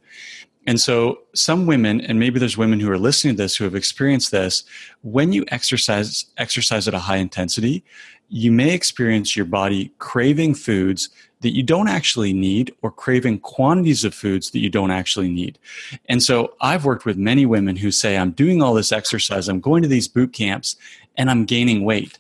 And 0.65 0.79
so, 0.79 1.19
some 1.35 1.65
women, 1.65 1.99
and 2.01 2.19
maybe 2.19 2.39
there's 2.39 2.57
women 2.57 2.79
who 2.79 2.89
are 2.89 2.97
listening 2.97 3.35
to 3.35 3.41
this 3.41 3.55
who 3.55 3.65
have 3.65 3.75
experienced 3.75 4.31
this, 4.31 4.63
when 5.01 5.33
you 5.33 5.43
exercise 5.49 6.25
exercise 6.37 6.87
at 6.87 6.93
a 6.93 6.99
high 6.99 7.17
intensity, 7.17 7.83
you 8.29 8.51
may 8.51 8.73
experience 8.73 9.35
your 9.35 9.45
body 9.45 9.91
craving 9.99 10.55
foods 10.55 11.09
that 11.41 11.53
you 11.53 11.61
don't 11.61 11.89
actually 11.89 12.33
need 12.33 12.73
or 12.81 12.89
craving 12.89 13.37
quantities 13.39 14.05
of 14.05 14.15
foods 14.15 14.51
that 14.51 14.59
you 14.59 14.69
don't 14.69 14.91
actually 14.91 15.29
need. 15.29 15.59
And 16.07 16.23
so 16.23 16.55
I've 16.61 16.85
worked 16.85 17.05
with 17.05 17.17
many 17.17 17.45
women 17.45 17.75
who 17.75 17.91
say, 17.91 18.17
I'm 18.17 18.31
doing 18.31 18.61
all 18.61 18.73
this 18.73 18.93
exercise, 18.93 19.49
I'm 19.49 19.59
going 19.59 19.83
to 19.83 19.89
these 19.89 20.07
boot 20.07 20.31
camps, 20.31 20.77
and 21.17 21.29
I'm 21.29 21.45
gaining 21.45 21.83
weight. 21.83 22.17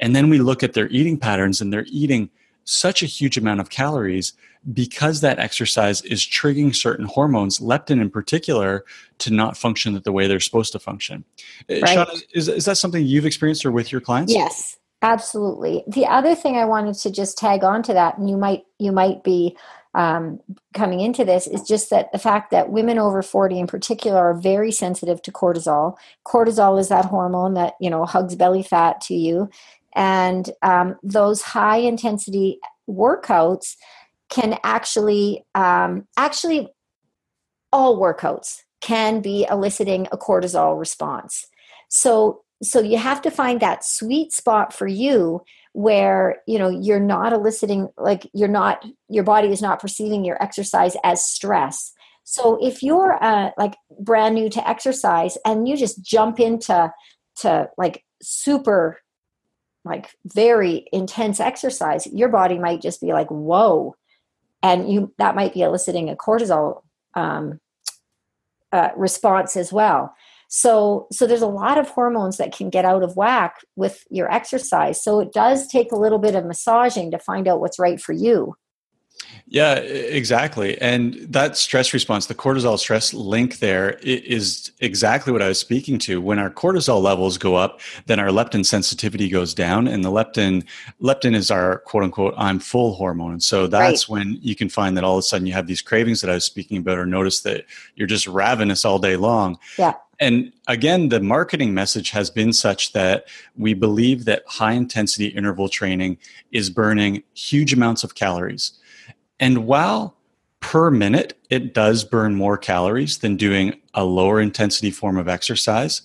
And 0.00 0.16
then 0.16 0.30
we 0.30 0.38
look 0.38 0.62
at 0.62 0.72
their 0.72 0.88
eating 0.88 1.18
patterns 1.18 1.60
and 1.60 1.72
they're 1.72 1.86
eating 1.88 2.30
such 2.64 3.02
a 3.02 3.06
huge 3.06 3.36
amount 3.36 3.60
of 3.60 3.70
calories 3.70 4.32
because 4.72 5.20
that 5.20 5.38
exercise 5.38 6.00
is 6.02 6.22
triggering 6.22 6.74
certain 6.74 7.04
hormones, 7.04 7.58
leptin 7.58 8.00
in 8.00 8.10
particular, 8.10 8.84
to 9.18 9.30
not 9.30 9.56
function 9.56 10.00
the 10.02 10.12
way 10.12 10.26
they're 10.26 10.40
supposed 10.40 10.72
to 10.72 10.78
function. 10.78 11.24
Uh, 11.70 11.80
right. 11.80 11.98
Shauna, 11.98 12.22
is, 12.32 12.48
is 12.48 12.64
that 12.64 12.76
something 12.76 13.04
you've 13.04 13.26
experienced 13.26 13.64
or 13.64 13.70
with 13.70 13.92
your 13.92 14.00
clients? 14.00 14.32
Yes, 14.32 14.78
absolutely. 15.02 15.84
The 15.86 16.06
other 16.06 16.34
thing 16.34 16.56
I 16.56 16.64
wanted 16.64 16.96
to 16.96 17.10
just 17.10 17.36
tag 17.36 17.62
on 17.62 17.82
to 17.84 17.92
that, 17.92 18.16
and 18.18 18.28
you 18.30 18.36
might 18.36 18.64
you 18.78 18.92
might 18.92 19.22
be 19.22 19.56
um, 19.94 20.40
coming 20.72 21.00
into 21.00 21.24
this 21.24 21.46
is 21.46 21.62
just 21.62 21.90
that 21.90 22.10
the 22.12 22.18
fact 22.18 22.50
that 22.50 22.70
women 22.70 22.98
over 22.98 23.22
40 23.22 23.60
in 23.60 23.66
particular 23.66 24.18
are 24.18 24.34
very 24.34 24.72
sensitive 24.72 25.22
to 25.22 25.30
cortisol 25.30 25.94
cortisol 26.26 26.80
is 26.80 26.88
that 26.88 27.04
hormone 27.04 27.54
that 27.54 27.74
you 27.80 27.88
know 27.88 28.04
hugs 28.04 28.34
belly 28.34 28.64
fat 28.64 29.00
to 29.02 29.14
you 29.14 29.48
and 29.94 30.50
um, 30.62 30.96
those 31.04 31.42
high 31.42 31.76
intensity 31.76 32.58
workouts 32.88 33.76
can 34.34 34.58
actually 34.64 35.44
um, 35.54 36.06
actually 36.16 36.68
all 37.72 38.00
workouts 38.00 38.62
can 38.80 39.20
be 39.20 39.46
eliciting 39.48 40.08
a 40.10 40.18
cortisol 40.18 40.78
response. 40.78 41.46
So 41.88 42.42
so 42.62 42.80
you 42.80 42.98
have 42.98 43.22
to 43.22 43.30
find 43.30 43.60
that 43.60 43.84
sweet 43.84 44.32
spot 44.32 44.72
for 44.72 44.88
you 44.88 45.42
where 45.72 46.42
you 46.48 46.58
know 46.58 46.68
you're 46.68 47.00
not 47.00 47.32
eliciting 47.32 47.88
like 47.96 48.28
you're 48.34 48.48
not 48.48 48.84
your 49.08 49.24
body 49.24 49.48
is 49.48 49.62
not 49.62 49.80
perceiving 49.80 50.24
your 50.24 50.42
exercise 50.42 50.96
as 51.04 51.24
stress. 51.24 51.92
So 52.24 52.58
if 52.60 52.82
you're 52.82 53.22
uh, 53.22 53.50
like 53.56 53.74
brand 54.00 54.34
new 54.34 54.48
to 54.50 54.68
exercise 54.68 55.38
and 55.44 55.68
you 55.68 55.76
just 55.76 56.02
jump 56.02 56.40
into 56.40 56.92
to 57.40 57.68
like 57.78 58.02
super 58.20 58.98
like 59.84 60.10
very 60.24 60.86
intense 60.92 61.38
exercise 61.40 62.06
your 62.06 62.30
body 62.30 62.58
might 62.58 62.80
just 62.80 63.00
be 63.02 63.12
like 63.12 63.30
whoa 63.30 63.94
and 64.64 64.90
you 64.90 65.12
that 65.18 65.36
might 65.36 65.52
be 65.52 65.60
eliciting 65.60 66.08
a 66.08 66.16
cortisol 66.16 66.80
um, 67.14 67.60
uh, 68.72 68.88
response 68.96 69.56
as 69.56 69.72
well. 69.72 70.14
So 70.48 71.06
so 71.12 71.26
there's 71.26 71.42
a 71.42 71.46
lot 71.46 71.78
of 71.78 71.88
hormones 71.90 72.38
that 72.38 72.56
can 72.56 72.70
get 72.70 72.84
out 72.84 73.02
of 73.02 73.14
whack 73.14 73.56
with 73.76 74.02
your 74.10 74.32
exercise. 74.32 75.04
So 75.04 75.20
it 75.20 75.32
does 75.32 75.68
take 75.68 75.92
a 75.92 75.98
little 75.98 76.18
bit 76.18 76.34
of 76.34 76.46
massaging 76.46 77.10
to 77.10 77.18
find 77.18 77.46
out 77.46 77.60
what's 77.60 77.78
right 77.78 78.00
for 78.00 78.12
you 78.12 78.56
yeah, 79.46 79.74
exactly. 79.74 80.80
And 80.80 81.14
that 81.28 81.56
stress 81.56 81.92
response, 81.92 82.26
the 82.26 82.34
cortisol 82.34 82.78
stress 82.78 83.12
link 83.12 83.58
there 83.58 83.92
is 84.02 84.72
exactly 84.80 85.32
what 85.32 85.42
I 85.42 85.48
was 85.48 85.58
speaking 85.58 85.98
to. 86.00 86.20
When 86.20 86.38
our 86.38 86.50
cortisol 86.50 87.02
levels 87.02 87.38
go 87.38 87.54
up, 87.54 87.80
then 88.06 88.18
our 88.18 88.28
leptin 88.28 88.64
sensitivity 88.64 89.28
goes 89.28 89.54
down 89.54 89.86
and 89.86 90.04
the 90.04 90.10
leptin 90.10 90.66
leptin 91.00 91.34
is 91.34 91.50
our 91.50 91.78
quote 91.80 92.04
unquote 92.04 92.34
I'm 92.36 92.58
full 92.58 92.94
hormone. 92.94 93.32
And 93.32 93.42
so 93.42 93.66
that's 93.66 94.08
right. 94.08 94.14
when 94.14 94.38
you 94.40 94.56
can 94.56 94.68
find 94.68 94.96
that 94.96 95.04
all 95.04 95.16
of 95.16 95.20
a 95.20 95.22
sudden 95.22 95.46
you 95.46 95.52
have 95.52 95.66
these 95.66 95.82
cravings 95.82 96.20
that 96.22 96.30
I 96.30 96.34
was 96.34 96.44
speaking 96.44 96.78
about 96.78 96.98
or 96.98 97.06
notice 97.06 97.42
that 97.42 97.64
you're 97.96 98.08
just 98.08 98.26
ravenous 98.26 98.84
all 98.84 98.98
day 98.98 99.16
long. 99.16 99.58
Yeah. 99.78 99.92
And 100.20 100.52
again, 100.68 101.08
the 101.08 101.20
marketing 101.20 101.74
message 101.74 102.10
has 102.10 102.30
been 102.30 102.52
such 102.52 102.92
that 102.92 103.26
we 103.56 103.74
believe 103.74 104.24
that 104.24 104.44
high 104.46 104.72
intensity 104.72 105.26
interval 105.26 105.68
training 105.68 106.18
is 106.50 106.70
burning 106.70 107.24
huge 107.34 107.72
amounts 107.72 108.04
of 108.04 108.14
calories 108.14 108.72
and 109.40 109.66
while 109.66 110.16
per 110.60 110.90
minute 110.90 111.36
it 111.50 111.74
does 111.74 112.04
burn 112.04 112.34
more 112.34 112.56
calories 112.56 113.18
than 113.18 113.36
doing 113.36 113.80
a 113.92 114.04
lower 114.04 114.40
intensity 114.40 114.90
form 114.90 115.16
of 115.16 115.28
exercise, 115.28 116.02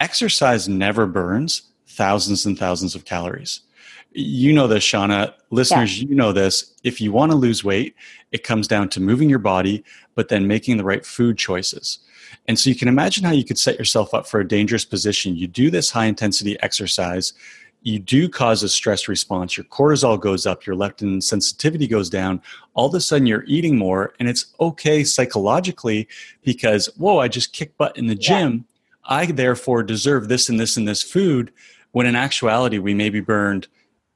exercise 0.00 0.68
never 0.68 1.06
burns 1.06 1.62
thousands 1.86 2.44
and 2.44 2.58
thousands 2.58 2.94
of 2.94 3.04
calories. 3.04 3.60
You 4.12 4.52
know 4.52 4.66
this, 4.68 4.84
Shauna. 4.84 5.34
Listeners, 5.50 6.00
yeah. 6.00 6.08
you 6.08 6.14
know 6.14 6.32
this. 6.32 6.72
If 6.84 7.00
you 7.00 7.12
want 7.12 7.32
to 7.32 7.36
lose 7.36 7.64
weight, 7.64 7.94
it 8.30 8.44
comes 8.44 8.68
down 8.68 8.88
to 8.90 9.00
moving 9.00 9.28
your 9.28 9.38
body, 9.40 9.84
but 10.14 10.28
then 10.28 10.46
making 10.46 10.76
the 10.76 10.84
right 10.84 11.04
food 11.04 11.36
choices. 11.36 11.98
And 12.46 12.58
so 12.58 12.70
you 12.70 12.76
can 12.76 12.88
imagine 12.88 13.24
how 13.24 13.32
you 13.32 13.44
could 13.44 13.58
set 13.58 13.78
yourself 13.78 14.14
up 14.14 14.26
for 14.26 14.40
a 14.40 14.46
dangerous 14.46 14.84
position. 14.84 15.36
You 15.36 15.46
do 15.46 15.70
this 15.70 15.90
high 15.90 16.06
intensity 16.06 16.60
exercise, 16.62 17.32
you 17.84 17.98
do 17.98 18.30
cause 18.30 18.62
a 18.62 18.68
stress 18.68 19.08
response. 19.08 19.58
Your 19.58 19.64
cortisol 19.64 20.18
goes 20.18 20.46
up, 20.46 20.66
your 20.66 20.74
leptin 20.74 21.22
sensitivity 21.22 21.86
goes 21.86 22.08
down. 22.08 22.40
All 22.72 22.88
of 22.88 22.94
a 22.94 23.00
sudden, 23.00 23.26
you're 23.26 23.44
eating 23.46 23.76
more, 23.76 24.14
and 24.18 24.26
it's 24.26 24.46
okay 24.58 25.04
psychologically 25.04 26.08
because, 26.42 26.86
whoa, 26.96 27.18
I 27.18 27.28
just 27.28 27.52
kicked 27.52 27.76
butt 27.76 27.96
in 27.96 28.06
the 28.06 28.14
gym. 28.14 28.64
Yeah. 29.06 29.16
I 29.18 29.26
therefore 29.26 29.82
deserve 29.82 30.28
this 30.28 30.48
and 30.48 30.58
this 30.58 30.78
and 30.78 30.88
this 30.88 31.02
food. 31.02 31.52
When 31.92 32.06
in 32.06 32.16
actuality, 32.16 32.78
we 32.78 32.94
maybe 32.94 33.20
burned 33.20 33.68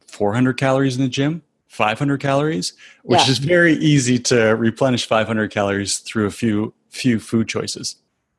400 0.06 0.54
calories 0.54 0.96
in 0.96 1.02
the 1.02 1.08
gym, 1.08 1.42
500 1.68 2.20
calories, 2.20 2.72
which 3.02 3.20
yeah. 3.20 3.30
is 3.30 3.38
very 3.38 3.74
easy 3.74 4.18
to 4.20 4.56
replenish 4.56 5.06
500 5.06 5.50
calories 5.50 5.98
through 5.98 6.26
a 6.26 6.30
few 6.30 6.72
few 6.88 7.20
food 7.20 7.48
choices. 7.48 7.96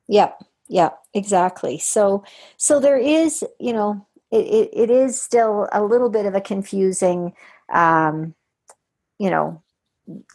Yep. 0.08 0.44
Yeah, 0.70 0.90
exactly. 1.16 1.80
So, 1.80 2.24
so 2.58 2.80
there 2.80 2.98
is, 2.98 3.44
you 3.60 3.74
know, 3.74 4.06
it, 4.32 4.46
it, 4.46 4.70
it 4.74 4.90
is 4.90 5.22
still 5.22 5.68
a 5.72 5.84
little 5.84 6.10
bit 6.10 6.26
of 6.26 6.36
a 6.36 6.42
confusing, 6.42 7.34
um, 7.74 8.36
you 9.18 9.30
know, 9.30 9.62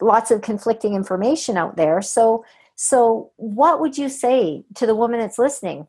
lots 0.01 0.31
of 0.31 0.41
conflicting 0.41 0.93
information 0.93 1.57
out 1.57 1.77
there. 1.77 2.01
So, 2.01 2.45
so 2.75 3.31
what 3.37 3.79
would 3.79 3.97
you 3.97 4.09
say 4.09 4.65
to 4.75 4.85
the 4.85 4.95
woman 4.95 5.19
that's 5.19 5.39
listening? 5.39 5.87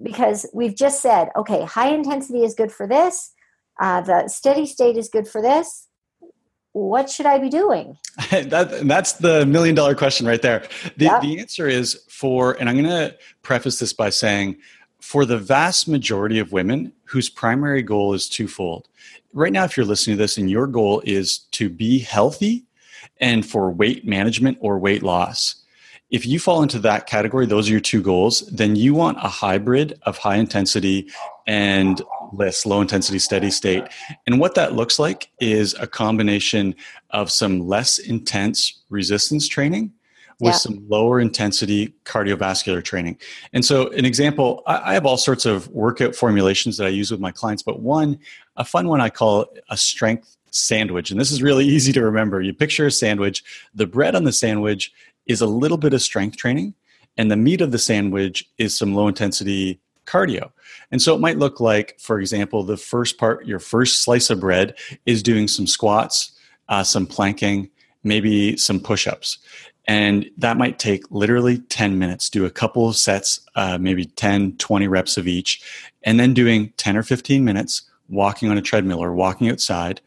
Because 0.00 0.46
we've 0.54 0.76
just 0.76 1.02
said, 1.02 1.30
okay, 1.36 1.64
high 1.64 1.88
intensity 1.90 2.44
is 2.44 2.54
good 2.54 2.70
for 2.70 2.86
this. 2.86 3.32
Uh, 3.80 4.00
the 4.00 4.28
steady 4.28 4.66
state 4.66 4.96
is 4.96 5.08
good 5.08 5.26
for 5.26 5.40
this 5.42 5.88
what 6.72 7.10
should 7.10 7.26
I 7.26 7.38
be 7.38 7.48
doing? 7.48 7.96
that, 8.30 8.86
that's 8.86 9.12
the 9.12 9.44
million 9.46 9.74
dollar 9.74 9.94
question 9.94 10.26
right 10.26 10.40
there. 10.40 10.66
The, 10.96 11.06
yep. 11.06 11.22
the 11.22 11.40
answer 11.40 11.66
is 11.66 12.04
for, 12.08 12.52
and 12.60 12.68
I'm 12.68 12.76
going 12.76 12.86
to 12.86 13.16
preface 13.42 13.78
this 13.78 13.92
by 13.92 14.10
saying 14.10 14.58
for 15.00 15.24
the 15.24 15.38
vast 15.38 15.88
majority 15.88 16.38
of 16.38 16.52
women 16.52 16.92
whose 17.08 17.28
primary 17.28 17.82
goal 17.82 18.14
is 18.14 18.28
twofold. 18.28 18.88
Right 19.32 19.52
now, 19.52 19.64
if 19.64 19.76
you're 19.76 19.86
listening 19.86 20.16
to 20.16 20.22
this 20.22 20.36
and 20.36 20.50
your 20.50 20.66
goal 20.66 21.02
is 21.04 21.38
to 21.52 21.68
be 21.68 21.98
healthy 21.98 22.64
and 23.20 23.44
for 23.44 23.70
weight 23.70 24.06
management 24.06 24.58
or 24.60 24.78
weight 24.78 25.02
loss, 25.02 25.56
if 26.10 26.26
you 26.26 26.38
fall 26.38 26.62
into 26.62 26.78
that 26.80 27.06
category, 27.06 27.44
those 27.44 27.68
are 27.68 27.72
your 27.72 27.80
two 27.80 28.00
goals, 28.00 28.40
then 28.48 28.76
you 28.76 28.94
want 28.94 29.18
a 29.18 29.28
hybrid 29.28 29.98
of 30.02 30.16
high 30.16 30.36
intensity 30.36 31.10
and 31.46 32.00
LISS 32.32 32.64
low 32.64 32.80
intensity 32.80 33.18
steady 33.18 33.50
state. 33.50 33.84
And 34.26 34.40
what 34.40 34.54
that 34.54 34.74
looks 34.74 34.98
like 34.98 35.30
is 35.38 35.74
a 35.74 35.86
combination 35.86 36.74
of 37.10 37.30
some 37.30 37.66
less 37.66 37.98
intense 37.98 38.82
resistance 38.88 39.48
training 39.48 39.92
with 40.40 40.52
yeah. 40.52 40.58
some 40.58 40.84
lower 40.88 41.20
intensity 41.20 41.94
cardiovascular 42.04 42.82
training. 42.82 43.18
And 43.52 43.64
so, 43.64 43.88
an 43.88 44.04
example, 44.04 44.62
I, 44.66 44.94
have 44.94 45.04
all 45.04 45.16
sorts 45.16 45.46
of 45.46 45.68
workout 45.68 46.14
formulations 46.14 46.76
that 46.76 46.86
I 46.86 46.90
use 46.90 47.10
with 47.10 47.20
my 47.20 47.32
clients, 47.32 47.62
but 47.62 47.80
one, 47.80 48.18
a 48.56 48.64
fun 48.64 48.86
one 48.88 49.00
I 49.00 49.10
call 49.10 49.46
a 49.68 49.76
strength 49.76 50.36
sandwich. 50.50 51.10
And 51.10 51.20
this 51.20 51.32
is 51.32 51.42
really 51.42 51.64
easy 51.68 51.92
to 51.92 52.04
remember. 52.04 52.40
You 52.40 52.54
picture 52.54 52.86
a 52.86 52.90
sandwich, 52.90 53.42
the 53.74 53.86
bread 53.86 54.14
on 54.14 54.24
the 54.24 54.32
sandwich 54.32 54.92
is 55.26 55.40
a 55.40 55.46
little 55.46 55.76
bit 55.76 55.92
of 55.92 56.02
strength 56.02 56.36
training, 56.36 56.74
and 57.16 57.30
the 57.30 57.36
meat 57.36 57.60
of 57.60 57.72
the 57.72 57.78
sandwich 57.78 58.48
is 58.58 58.76
some 58.76 58.94
low 58.94 59.08
intensity 59.08 59.80
cardio. 60.06 60.52
And 60.90 61.02
so 61.02 61.14
it 61.14 61.20
might 61.20 61.38
look 61.38 61.60
like, 61.60 61.98
for 61.98 62.20
example, 62.20 62.62
the 62.62 62.76
first 62.76 63.18
part, 63.18 63.44
your 63.44 63.58
first 63.58 64.02
slice 64.02 64.30
of 64.30 64.40
bread 64.40 64.74
is 65.04 65.22
doing 65.22 65.48
some 65.48 65.66
squats, 65.66 66.32
uh, 66.68 66.82
some 66.82 67.06
planking, 67.06 67.70
maybe 68.04 68.56
some 68.56 68.80
push 68.80 69.06
ups. 69.06 69.38
And 69.88 70.30
that 70.36 70.58
might 70.58 70.78
take 70.78 71.10
literally 71.10 71.58
10 71.58 71.98
minutes, 71.98 72.28
do 72.28 72.44
a 72.44 72.50
couple 72.50 72.88
of 72.88 72.94
sets, 72.94 73.40
uh, 73.54 73.78
maybe 73.78 74.04
10, 74.04 74.58
20 74.58 74.86
reps 74.86 75.16
of 75.16 75.26
each, 75.26 75.62
and 76.02 76.20
then 76.20 76.34
doing 76.34 76.74
10 76.76 76.98
or 76.98 77.02
15 77.02 77.42
minutes 77.42 77.82
walking 78.10 78.50
on 78.50 78.58
a 78.58 78.62
treadmill 78.62 79.02
or 79.02 79.14
walking 79.14 79.48
outside. 79.48 80.02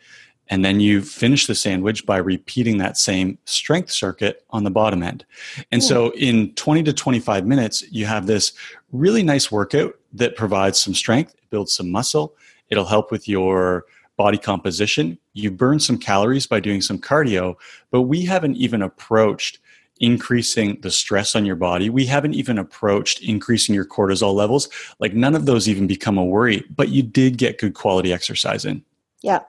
And 0.49 0.63
then 0.63 0.81
you 0.81 1.01
finish 1.01 1.47
the 1.47 1.55
sandwich 1.55 2.05
by 2.05 2.17
repeating 2.17 2.77
that 2.77 2.95
same 2.95 3.39
strength 3.45 3.89
circuit 3.89 4.43
on 4.51 4.65
the 4.65 4.69
bottom 4.69 5.01
end. 5.01 5.25
And 5.71 5.83
so 5.83 6.11
in 6.11 6.53
20 6.53 6.83
to 6.83 6.93
25 6.93 7.47
minutes, 7.47 7.83
you 7.89 8.05
have 8.05 8.27
this 8.27 8.53
really 8.91 9.23
nice 9.23 9.51
workout 9.51 9.95
that 10.13 10.35
provides 10.35 10.79
some 10.79 10.93
strength, 10.93 11.33
builds 11.49 11.73
some 11.73 11.89
muscle. 11.89 12.35
It'll 12.69 12.85
help 12.85 13.11
with 13.11 13.27
your 13.27 13.85
body 14.17 14.37
composition. 14.37 15.17
You 15.33 15.49
burn 15.49 15.79
some 15.79 15.97
calories 15.97 16.45
by 16.45 16.59
doing 16.59 16.81
some 16.81 16.99
cardio, 16.99 17.55
but 17.89 18.03
we 18.03 18.25
haven't 18.25 18.57
even 18.57 18.83
approached 18.83 19.57
increasing 20.01 20.81
the 20.81 20.91
stress 20.91 21.35
on 21.35 21.45
your 21.45 21.55
body. 21.55 21.89
We 21.89 22.05
haven't 22.05 22.33
even 22.33 22.57
approached 22.57 23.21
increasing 23.21 23.73
your 23.73 23.85
cortisol 23.85 24.33
levels. 24.33 24.67
Like 24.99 25.13
none 25.13 25.35
of 25.35 25.45
those 25.45 25.69
even 25.69 25.87
become 25.87 26.17
a 26.17 26.25
worry, 26.25 26.65
but 26.75 26.89
you 26.89 27.03
did 27.03 27.37
get 27.37 27.59
good 27.59 27.75
quality 27.75 28.11
exercise 28.11 28.65
in. 28.65 28.83
Yeah. 29.21 29.41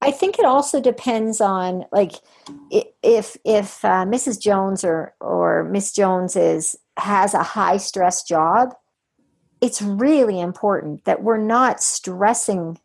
I 0.00 0.12
think 0.12 0.38
it 0.38 0.44
also 0.44 0.80
depends 0.80 1.40
on 1.40 1.84
like 1.90 2.12
if 3.02 3.36
if 3.44 3.84
uh, 3.84 4.04
Mrs. 4.04 4.40
Jones 4.40 4.84
or 4.84 5.14
or 5.20 5.64
Miss 5.64 5.92
Jones 5.92 6.36
is 6.36 6.76
has 6.96 7.34
a 7.34 7.42
high 7.42 7.76
stress 7.76 8.22
job, 8.22 8.74
it's 9.60 9.82
really 9.82 10.38
important 10.40 11.04
that 11.04 11.24
we're 11.24 11.36
not 11.36 11.82
stressing 11.82 12.78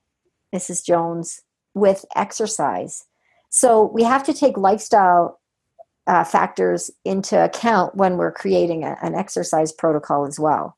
Mrs. 0.54 0.84
Jones 0.84 1.42
with 1.76 2.06
exercise. 2.16 3.06
So 3.50 3.84
we 3.84 4.02
have 4.02 4.24
to 4.24 4.34
take 4.34 4.58
lifestyle 4.58 5.40
uh, 6.08 6.24
factors 6.24 6.92
into 7.06 7.42
account 7.42 7.96
when 7.96 8.18
we're 8.18 8.32
creating 8.32 8.84
a, 8.84 8.98
an 9.02 9.16
exercise 9.16 9.72
protocol 9.72 10.26
as 10.26 10.40
well. 10.40 10.78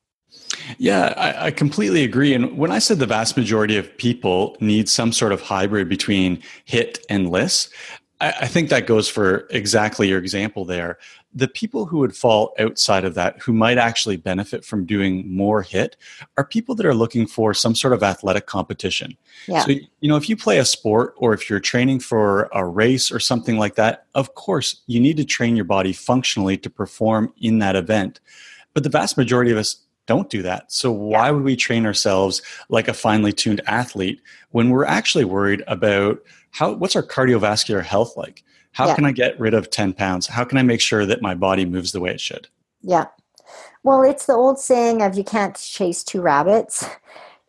Yeah, 0.78 1.14
I, 1.16 1.46
I, 1.46 1.50
completely 1.50 2.04
agree. 2.04 2.34
And 2.34 2.58
when 2.58 2.70
I 2.70 2.78
said 2.78 2.98
the 2.98 3.06
vast 3.06 3.36
majority 3.36 3.76
of 3.76 3.96
people 3.96 4.56
need 4.60 4.88
some 4.88 5.12
sort 5.12 5.32
of 5.32 5.40
hybrid 5.40 5.88
between 5.88 6.42
HIIT 6.68 6.98
and 7.08 7.30
LISS, 7.30 7.70
I, 8.20 8.32
I 8.42 8.46
think 8.46 8.70
that 8.70 8.86
goes 8.86 9.08
for 9.08 9.46
exactly 9.50 10.08
your 10.08 10.18
example 10.18 10.64
there. 10.64 10.98
The 11.34 11.48
people 11.48 11.86
who 11.86 11.98
would 11.98 12.16
fall 12.16 12.54
outside 12.58 13.04
of 13.04 13.14
that, 13.14 13.38
who 13.40 13.52
might 13.52 13.78
actually 13.78 14.16
benefit 14.16 14.64
from 14.64 14.86
doing 14.86 15.30
more 15.30 15.62
HIIT, 15.62 15.94
are 16.36 16.44
people 16.44 16.74
that 16.76 16.86
are 16.86 16.94
looking 16.94 17.26
for 17.26 17.52
some 17.52 17.74
sort 17.74 17.92
of 17.92 18.02
athletic 18.02 18.46
competition. 18.46 19.16
Yeah. 19.46 19.64
So, 19.64 19.72
you 19.72 20.08
know, 20.08 20.16
if 20.16 20.28
you 20.28 20.36
play 20.36 20.58
a 20.58 20.64
sport 20.64 21.14
or 21.16 21.34
if 21.34 21.50
you're 21.50 21.60
training 21.60 22.00
for 22.00 22.48
a 22.52 22.64
race 22.64 23.10
or 23.10 23.20
something 23.20 23.58
like 23.58 23.74
that, 23.74 24.06
of 24.14 24.34
course, 24.34 24.80
you 24.86 24.98
need 24.98 25.18
to 25.18 25.24
train 25.24 25.56
your 25.56 25.66
body 25.66 25.92
functionally 25.92 26.56
to 26.58 26.70
perform 26.70 27.32
in 27.38 27.58
that 27.58 27.76
event. 27.76 28.20
But 28.72 28.82
the 28.82 28.90
vast 28.90 29.16
majority 29.16 29.50
of 29.50 29.58
us 29.58 29.76
don't 30.06 30.30
do 30.30 30.40
that. 30.42 30.72
So 30.72 30.90
why 30.90 31.30
would 31.30 31.42
we 31.42 31.56
train 31.56 31.84
ourselves 31.84 32.40
like 32.68 32.88
a 32.88 32.94
finely 32.94 33.32
tuned 33.32 33.60
athlete 33.66 34.20
when 34.52 34.70
we're 34.70 34.84
actually 34.84 35.24
worried 35.24 35.64
about 35.66 36.20
how 36.56 36.72
what's 36.72 36.96
our 36.96 37.02
cardiovascular 37.02 37.82
health 37.82 38.16
like? 38.16 38.42
How 38.72 38.86
yeah. 38.86 38.94
can 38.94 39.04
I 39.04 39.12
get 39.12 39.38
rid 39.38 39.52
of 39.52 39.68
10 39.68 39.92
pounds? 39.92 40.26
How 40.26 40.42
can 40.44 40.56
I 40.56 40.62
make 40.62 40.80
sure 40.80 41.04
that 41.04 41.20
my 41.20 41.34
body 41.34 41.66
moves 41.66 41.92
the 41.92 42.00
way 42.00 42.10
it 42.10 42.20
should? 42.20 42.48
Yeah. 42.80 43.06
Well, 43.82 44.02
it's 44.02 44.24
the 44.24 44.32
old 44.32 44.58
saying 44.58 45.02
of 45.02 45.16
you 45.16 45.24
can't 45.24 45.54
chase 45.54 46.02
two 46.02 46.22
rabbits. 46.22 46.88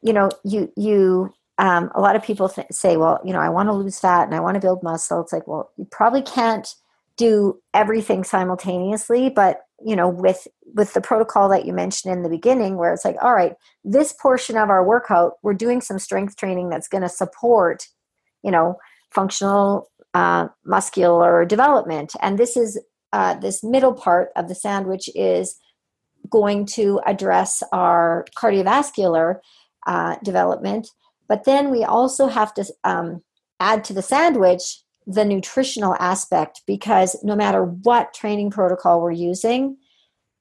You 0.02 0.12
know, 0.12 0.30
you 0.44 0.72
you 0.76 1.34
um, 1.58 1.90
a 1.96 2.02
lot 2.02 2.18
of 2.18 2.24
people 2.24 2.50
th- 2.50 2.68
say, 2.70 2.98
well, 2.98 3.20
you 3.24 3.32
know, 3.32 3.40
I 3.40 3.50
want 3.50 3.70
to 3.70 3.74
lose 3.74 3.98
fat 3.98 4.26
and 4.26 4.36
I 4.36 4.42
want 4.42 4.56
to 4.56 4.62
build 4.62 4.84
muscle. 4.84 5.22
It's 5.22 5.34
like, 5.34 5.48
well, 5.48 5.72
you 5.78 5.86
probably 5.90 6.22
can't 6.22 6.68
do 7.16 7.60
everything 7.74 8.24
simultaneously, 8.24 9.30
but 9.30 9.62
you 9.86 9.96
know 9.96 10.10
with 10.10 10.48
with 10.74 10.94
the 10.94 11.02
protocol 11.02 11.48
that 11.50 11.66
you 11.66 11.72
mentioned 11.72 12.14
in 12.14 12.24
the 12.24 12.30
beginning 12.30 12.78
where 12.78 12.92
it's 12.92 13.06
like 13.06 13.16
all 13.22 13.36
right 13.36 13.54
this 13.84 14.12
portion 14.12 14.58
of 14.58 14.72
our 14.72 14.84
workout 14.84 15.34
we're 15.44 15.54
doing 15.54 15.82
some 15.82 16.00
strength 16.00 16.36
training 16.36 16.70
that's 16.70 16.88
going 16.88 17.04
to 17.04 17.10
support 17.10 17.88
you 18.44 18.50
know 18.50 18.76
functional 19.12 19.90
uh, 20.14 20.48
muscular 20.66 21.46
development. 21.46 22.14
And 22.22 22.38
this 22.38 22.58
is 22.58 22.80
uh, 23.14 23.36
this 23.36 23.64
middle 23.64 23.94
part 23.94 24.30
of 24.36 24.48
the 24.48 24.56
sandwich 24.56 25.10
is 25.16 25.60
going 26.30 26.66
to 26.66 27.00
address 27.06 27.64
our 27.72 28.26
cardiovascular 28.38 29.40
uh, 29.86 30.18
development. 30.24 30.90
But 31.28 31.46
then 31.46 31.72
we 31.72 31.84
also 31.84 32.28
have 32.28 32.54
to 32.56 32.66
um, 32.84 33.22
add 33.60 33.84
to 33.86 33.94
the 33.94 34.02
sandwich 34.02 34.82
the 35.06 35.24
nutritional 35.24 35.96
aspect 36.00 36.62
because 36.68 37.16
no 37.24 37.36
matter 37.36 37.64
what 37.64 38.14
training 38.14 38.52
protocol 38.52 39.02
we're 39.02 39.12
using, 39.12 39.78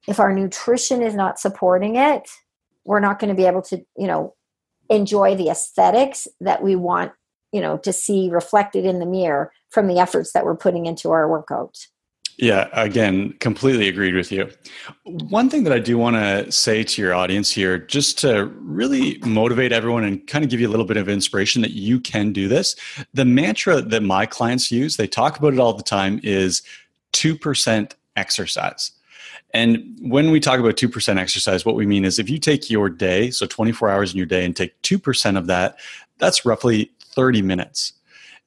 if 0.07 0.19
our 0.19 0.33
nutrition 0.33 1.01
is 1.01 1.15
not 1.15 1.39
supporting 1.39 1.95
it, 1.95 2.29
we're 2.83 2.99
not 2.99 3.19
going 3.19 3.29
to 3.29 3.35
be 3.35 3.45
able 3.45 3.61
to, 3.61 3.77
you 3.97 4.07
know, 4.07 4.33
enjoy 4.89 5.35
the 5.35 5.49
aesthetics 5.49 6.27
that 6.39 6.63
we 6.63 6.75
want, 6.75 7.11
you 7.51 7.61
know, 7.61 7.77
to 7.77 7.93
see 7.93 8.29
reflected 8.29 8.85
in 8.85 8.99
the 8.99 9.05
mirror 9.05 9.51
from 9.69 9.87
the 9.87 9.99
efforts 9.99 10.33
that 10.33 10.45
we're 10.45 10.55
putting 10.55 10.85
into 10.85 11.11
our 11.11 11.29
workout. 11.29 11.77
Yeah, 12.39 12.69
again, 12.73 13.33
completely 13.39 13.87
agreed 13.87 14.13
with 14.13 14.31
you. 14.31 14.51
One 15.05 15.49
thing 15.49 15.63
that 15.63 15.73
I 15.73 15.79
do 15.79 15.97
want 15.97 16.17
to 16.17 16.51
say 16.51 16.83
to 16.83 17.01
your 17.01 17.15
audience 17.15 17.49
here, 17.49 17.79
just 17.79 18.19
to 18.19 18.45
really 18.59 19.17
motivate 19.25 19.71
everyone 19.71 20.03
and 20.03 20.25
kind 20.27 20.43
of 20.43 20.51
give 20.51 20.59
you 20.59 20.67
a 20.67 20.69
little 20.69 20.85
bit 20.85 20.97
of 20.97 21.09
inspiration 21.09 21.63
that 21.63 21.71
you 21.71 21.99
can 21.99 22.31
do 22.33 22.47
this. 22.47 22.75
The 23.15 23.25
mantra 23.25 23.81
that 23.81 24.03
my 24.03 24.27
clients 24.27 24.71
use, 24.71 24.97
they 24.97 25.07
talk 25.07 25.39
about 25.39 25.53
it 25.53 25.59
all 25.59 25.73
the 25.73 25.81
time, 25.81 26.19
is 26.21 26.61
2% 27.13 27.91
exercise. 28.15 28.91
And 29.55 29.97
when 30.01 30.29
we 30.29 30.39
talk 30.39 30.59
about 30.59 30.75
2% 30.75 31.17
exercise, 31.17 31.65
what 31.65 31.75
we 31.75 31.87
mean 31.87 32.05
is 32.05 32.19
if 32.19 32.29
you 32.29 32.37
take 32.37 32.69
your 32.69 32.87
day, 32.87 33.31
so 33.31 33.47
24 33.47 33.89
hours 33.89 34.11
in 34.11 34.17
your 34.17 34.27
day, 34.27 34.45
and 34.45 34.55
take 34.55 34.79
2% 34.83 35.37
of 35.37 35.47
that, 35.47 35.79
that's 36.19 36.45
roughly 36.45 36.91
30 37.17 37.41
minutes. 37.41 37.93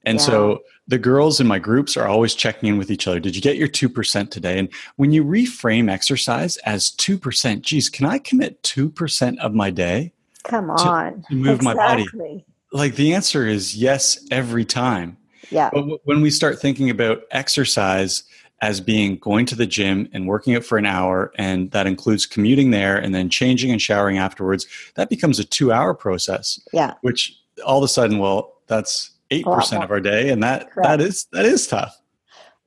And 0.05 0.17
yeah. 0.17 0.25
so 0.25 0.63
the 0.87 0.97
girls 0.97 1.39
in 1.39 1.45
my 1.45 1.59
groups 1.59 1.95
are 1.95 2.07
always 2.07 2.33
checking 2.33 2.69
in 2.69 2.77
with 2.77 2.89
each 2.89 3.05
other. 3.05 3.19
Did 3.19 3.35
you 3.35 3.41
get 3.41 3.57
your 3.57 3.67
2% 3.67 4.31
today? 4.31 4.57
And 4.57 4.69
when 4.95 5.11
you 5.11 5.23
reframe 5.23 5.91
exercise 5.91 6.57
as 6.57 6.91
2%, 6.91 7.61
geez, 7.61 7.89
can 7.89 8.05
I 8.05 8.17
commit 8.17 8.63
2% 8.63 9.37
of 9.39 9.53
my 9.53 9.69
day? 9.69 10.13
Come 10.43 10.71
on. 10.71 11.21
To, 11.21 11.27
to 11.27 11.35
move 11.35 11.59
exactly. 11.59 11.63
my 11.63 11.73
body? 11.73 12.45
Like 12.71 12.95
the 12.95 13.13
answer 13.13 13.45
is 13.45 13.75
yes 13.75 14.25
every 14.31 14.65
time. 14.65 15.17
Yeah. 15.49 15.69
But 15.71 15.81
w- 15.81 15.99
when 16.05 16.21
we 16.21 16.31
start 16.31 16.59
thinking 16.59 16.89
about 16.89 17.23
exercise 17.31 18.23
as 18.61 18.79
being 18.79 19.17
going 19.17 19.45
to 19.47 19.55
the 19.55 19.65
gym 19.65 20.07
and 20.13 20.27
working 20.27 20.55
out 20.55 20.63
for 20.63 20.77
an 20.77 20.85
hour, 20.85 21.31
and 21.35 21.69
that 21.71 21.85
includes 21.85 22.25
commuting 22.25 22.71
there 22.71 22.97
and 22.97 23.13
then 23.13 23.29
changing 23.29 23.71
and 23.71 23.81
showering 23.81 24.17
afterwards, 24.17 24.65
that 24.95 25.09
becomes 25.09 25.37
a 25.37 25.43
two 25.43 25.71
hour 25.71 25.93
process. 25.93 26.59
Yeah. 26.71 26.93
Which 27.01 27.37
all 27.65 27.77
of 27.77 27.83
a 27.83 27.87
sudden, 27.87 28.19
well, 28.19 28.60
that's 28.71 29.11
eight 29.29 29.45
percent 29.45 29.83
of 29.83 29.91
our 29.91 29.99
day, 29.99 30.29
and 30.29 30.41
that 30.41 30.71
Correct. 30.71 30.87
that 30.87 31.01
is 31.01 31.27
that 31.33 31.45
is 31.45 31.67
tough. 31.67 32.01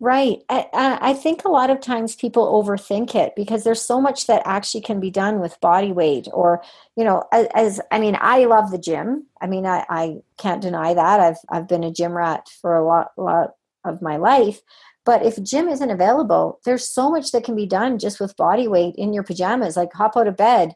Right. 0.04 0.42
I, 0.50 0.66
I 1.00 1.14
think 1.14 1.44
a 1.44 1.50
lot 1.50 1.70
of 1.70 1.80
times 1.80 2.14
people 2.14 2.62
overthink 2.62 3.14
it 3.14 3.32
because 3.34 3.64
there's 3.64 3.80
so 3.80 4.02
much 4.02 4.26
that 4.26 4.42
actually 4.44 4.82
can 4.82 5.00
be 5.00 5.10
done 5.10 5.40
with 5.40 5.58
body 5.62 5.92
weight 5.92 6.28
or, 6.32 6.62
you 6.94 7.04
know, 7.04 7.24
as, 7.32 7.46
as 7.54 7.80
I 7.90 8.00
mean, 8.00 8.18
I 8.20 8.44
love 8.44 8.70
the 8.70 8.78
gym. 8.78 9.26
I 9.40 9.46
mean, 9.46 9.64
I, 9.64 9.86
I 9.88 10.16
can't 10.36 10.60
deny 10.60 10.92
that. 10.92 11.20
I've, 11.20 11.38
I've 11.48 11.68
been 11.68 11.84
a 11.84 11.92
gym 11.92 12.12
rat 12.12 12.50
for 12.60 12.76
a 12.76 12.84
lot, 12.84 13.12
lot 13.16 13.54
of 13.84 14.02
my 14.02 14.18
life. 14.18 14.60
But 15.06 15.24
if 15.24 15.42
gym 15.42 15.68
isn't 15.68 15.90
available, 15.90 16.60
there's 16.66 16.86
so 16.86 17.10
much 17.10 17.32
that 17.32 17.44
can 17.44 17.56
be 17.56 17.64
done 17.66 17.98
just 17.98 18.20
with 18.20 18.36
body 18.36 18.68
weight 18.68 18.96
in 18.96 19.14
your 19.14 19.22
pajamas. 19.22 19.74
Like 19.74 19.94
hop 19.94 20.18
out 20.18 20.28
of 20.28 20.36
bed, 20.36 20.74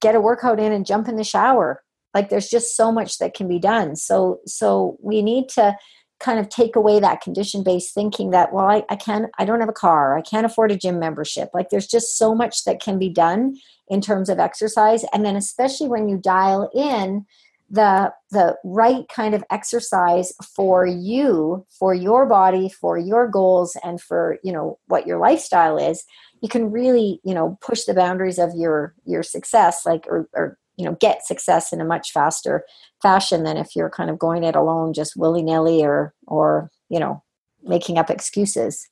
get 0.00 0.14
a 0.14 0.20
workout 0.20 0.60
in 0.60 0.72
and 0.72 0.86
jump 0.86 1.08
in 1.08 1.16
the 1.16 1.24
shower 1.24 1.83
like 2.14 2.30
there's 2.30 2.48
just 2.48 2.76
so 2.76 2.92
much 2.92 3.18
that 3.18 3.34
can 3.34 3.48
be 3.48 3.58
done. 3.58 3.96
So 3.96 4.40
so 4.46 4.96
we 5.02 5.22
need 5.22 5.48
to 5.50 5.76
kind 6.20 6.38
of 6.38 6.48
take 6.48 6.76
away 6.76 7.00
that 7.00 7.20
condition 7.20 7.62
based 7.62 7.92
thinking 7.92 8.30
that 8.30 8.52
well 8.52 8.66
I, 8.66 8.84
I 8.88 8.94
can't 8.94 9.26
i 9.38 9.44
don't 9.44 9.58
have 9.58 9.68
a 9.68 9.72
car 9.72 10.16
i 10.16 10.22
can't 10.22 10.46
afford 10.46 10.70
a 10.70 10.76
gym 10.76 10.98
membership. 10.98 11.50
Like 11.52 11.70
there's 11.70 11.88
just 11.88 12.16
so 12.16 12.34
much 12.34 12.64
that 12.64 12.80
can 12.80 12.98
be 12.98 13.08
done 13.08 13.56
in 13.88 14.00
terms 14.00 14.28
of 14.28 14.38
exercise. 14.38 15.04
And 15.12 15.24
then 15.24 15.36
especially 15.36 15.88
when 15.88 16.08
you 16.08 16.16
dial 16.16 16.70
in 16.74 17.26
the 17.70 18.12
the 18.30 18.56
right 18.62 19.08
kind 19.08 19.34
of 19.34 19.42
exercise 19.50 20.32
for 20.54 20.86
you 20.86 21.66
for 21.70 21.94
your 21.94 22.26
body 22.26 22.68
for 22.68 22.98
your 22.98 23.26
goals 23.26 23.74
and 23.82 24.00
for 24.02 24.38
you 24.44 24.52
know 24.52 24.78
what 24.86 25.06
your 25.06 25.18
lifestyle 25.18 25.78
is 25.78 26.04
you 26.42 26.48
can 26.48 26.70
really 26.70 27.20
you 27.24 27.32
know 27.32 27.58
push 27.62 27.84
the 27.84 27.94
boundaries 27.94 28.38
of 28.38 28.52
your 28.54 28.94
your 29.06 29.22
success 29.22 29.86
like 29.86 30.06
or, 30.08 30.28
or 30.34 30.58
you 30.76 30.84
know 30.84 30.96
get 31.00 31.26
success 31.26 31.72
in 31.72 31.80
a 31.80 31.84
much 31.84 32.12
faster 32.12 32.64
fashion 33.02 33.42
than 33.42 33.56
if 33.56 33.76
you're 33.76 33.90
kind 33.90 34.10
of 34.10 34.18
going 34.18 34.44
it 34.44 34.56
alone 34.56 34.92
just 34.92 35.16
willy-nilly 35.16 35.84
or 35.84 36.14
or 36.26 36.70
you 36.88 36.98
know 36.98 37.22
making 37.62 37.98
up 37.98 38.10
excuses 38.10 38.88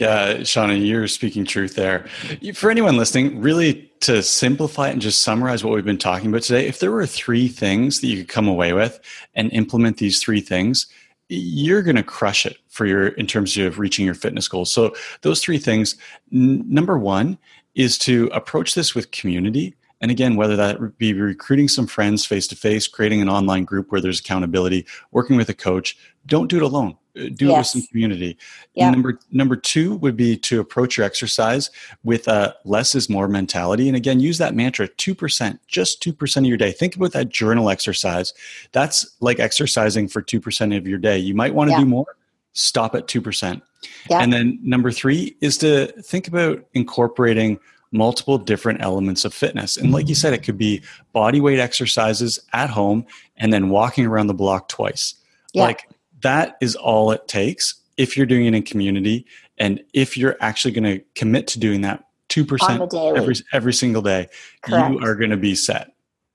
yeah, 0.00 0.36
Shauna, 0.36 0.82
you're 0.82 1.06
speaking 1.08 1.44
truth 1.44 1.74
there. 1.74 2.06
For 2.54 2.70
anyone 2.70 2.96
listening, 2.96 3.38
really 3.38 3.92
to 4.00 4.22
simplify 4.22 4.88
it 4.88 4.92
and 4.92 5.02
just 5.02 5.20
summarize 5.20 5.62
what 5.62 5.74
we've 5.74 5.84
been 5.84 5.98
talking 5.98 6.30
about 6.30 6.40
today, 6.40 6.66
if 6.66 6.78
there 6.78 6.90
were 6.90 7.04
three 7.04 7.48
things 7.48 8.00
that 8.00 8.06
you 8.06 8.16
could 8.16 8.28
come 8.28 8.48
away 8.48 8.72
with 8.72 8.98
and 9.34 9.52
implement 9.52 9.98
these 9.98 10.22
three 10.22 10.40
things, 10.40 10.86
you're 11.28 11.82
going 11.82 11.96
to 11.96 12.02
crush 12.02 12.46
it 12.46 12.56
for 12.68 12.86
your 12.86 13.08
in 13.08 13.26
terms 13.26 13.58
of 13.58 13.78
reaching 13.78 14.06
your 14.06 14.14
fitness 14.14 14.48
goals. 14.48 14.72
So 14.72 14.94
those 15.20 15.42
three 15.42 15.58
things, 15.58 15.96
n- 16.32 16.64
number 16.66 16.98
1 16.98 17.36
is 17.74 17.98
to 17.98 18.30
approach 18.32 18.74
this 18.74 18.94
with 18.94 19.10
community. 19.10 19.76
And 20.00 20.10
again, 20.10 20.36
whether 20.36 20.56
that 20.56 20.98
be 20.98 21.12
recruiting 21.12 21.68
some 21.68 21.86
friends 21.86 22.24
face 22.24 22.46
to 22.48 22.56
face, 22.56 22.88
creating 22.88 23.20
an 23.20 23.28
online 23.28 23.64
group 23.64 23.90
where 23.92 24.00
there's 24.00 24.20
accountability, 24.20 24.86
working 25.10 25.36
with 25.36 25.48
a 25.48 25.54
coach, 25.54 25.96
don't 26.26 26.48
do 26.48 26.56
it 26.56 26.62
alone 26.62 26.96
uh, 27.16 27.28
do 27.34 27.46
yes. 27.46 27.50
it 27.50 27.58
with 27.58 27.66
some 27.66 27.82
community. 27.90 28.38
Yeah. 28.74 28.90
Number 28.90 29.18
number 29.32 29.56
two 29.56 29.96
would 29.96 30.16
be 30.16 30.36
to 30.38 30.60
approach 30.60 30.96
your 30.96 31.04
exercise 31.04 31.70
with 32.04 32.28
a 32.28 32.54
less 32.64 32.94
is 32.94 33.08
more 33.10 33.26
mentality. 33.26 33.88
And 33.88 33.96
again, 33.96 34.20
use 34.20 34.38
that 34.38 34.54
mantra: 34.54 34.86
two 34.88 35.14
percent, 35.14 35.60
just 35.66 36.00
two 36.02 36.12
percent 36.12 36.46
of 36.46 36.48
your 36.48 36.58
day. 36.58 36.72
Think 36.72 36.96
about 36.96 37.12
that 37.12 37.28
journal 37.28 37.68
exercise. 37.68 38.32
That's 38.72 39.16
like 39.20 39.40
exercising 39.40 40.08
for 40.08 40.22
two 40.22 40.40
percent 40.40 40.72
of 40.72 40.86
your 40.86 40.98
day. 40.98 41.18
You 41.18 41.34
might 41.34 41.54
want 41.54 41.70
to 41.70 41.72
yeah. 41.72 41.80
do 41.80 41.86
more. 41.86 42.06
Stop 42.52 42.94
at 42.94 43.08
two 43.08 43.20
percent. 43.20 43.62
Yeah. 44.08 44.22
And 44.22 44.32
then 44.32 44.58
number 44.62 44.92
three 44.92 45.36
is 45.40 45.58
to 45.58 45.86
think 46.02 46.28
about 46.28 46.64
incorporating 46.74 47.58
multiple 47.92 48.38
different 48.38 48.80
elements 48.82 49.24
of 49.24 49.34
fitness. 49.34 49.76
And 49.76 49.92
like 49.92 50.08
you 50.08 50.14
said, 50.14 50.32
it 50.32 50.42
could 50.42 50.58
be 50.58 50.82
body 51.12 51.40
weight 51.40 51.58
exercises 51.58 52.38
at 52.52 52.70
home 52.70 53.04
and 53.36 53.52
then 53.52 53.68
walking 53.68 54.06
around 54.06 54.28
the 54.28 54.34
block 54.34 54.68
twice. 54.68 55.14
Yeah. 55.52 55.64
Like 55.64 55.88
that 56.22 56.56
is 56.60 56.76
all 56.76 57.10
it 57.10 57.26
takes 57.26 57.74
if 57.96 58.16
you're 58.16 58.26
doing 58.26 58.46
it 58.46 58.54
in 58.54 58.62
community 58.62 59.26
and 59.58 59.82
if 59.92 60.16
you're 60.16 60.36
actually 60.40 60.72
going 60.72 60.84
to 60.84 61.04
commit 61.14 61.46
to 61.48 61.58
doing 61.58 61.82
that 61.82 62.04
2% 62.30 63.16
every 63.16 63.34
every 63.52 63.72
single 63.72 64.02
day 64.02 64.28
Correct. 64.62 64.94
you 64.94 65.00
are 65.04 65.14
going 65.16 65.30
to 65.30 65.36
be 65.36 65.54
set 65.54 65.92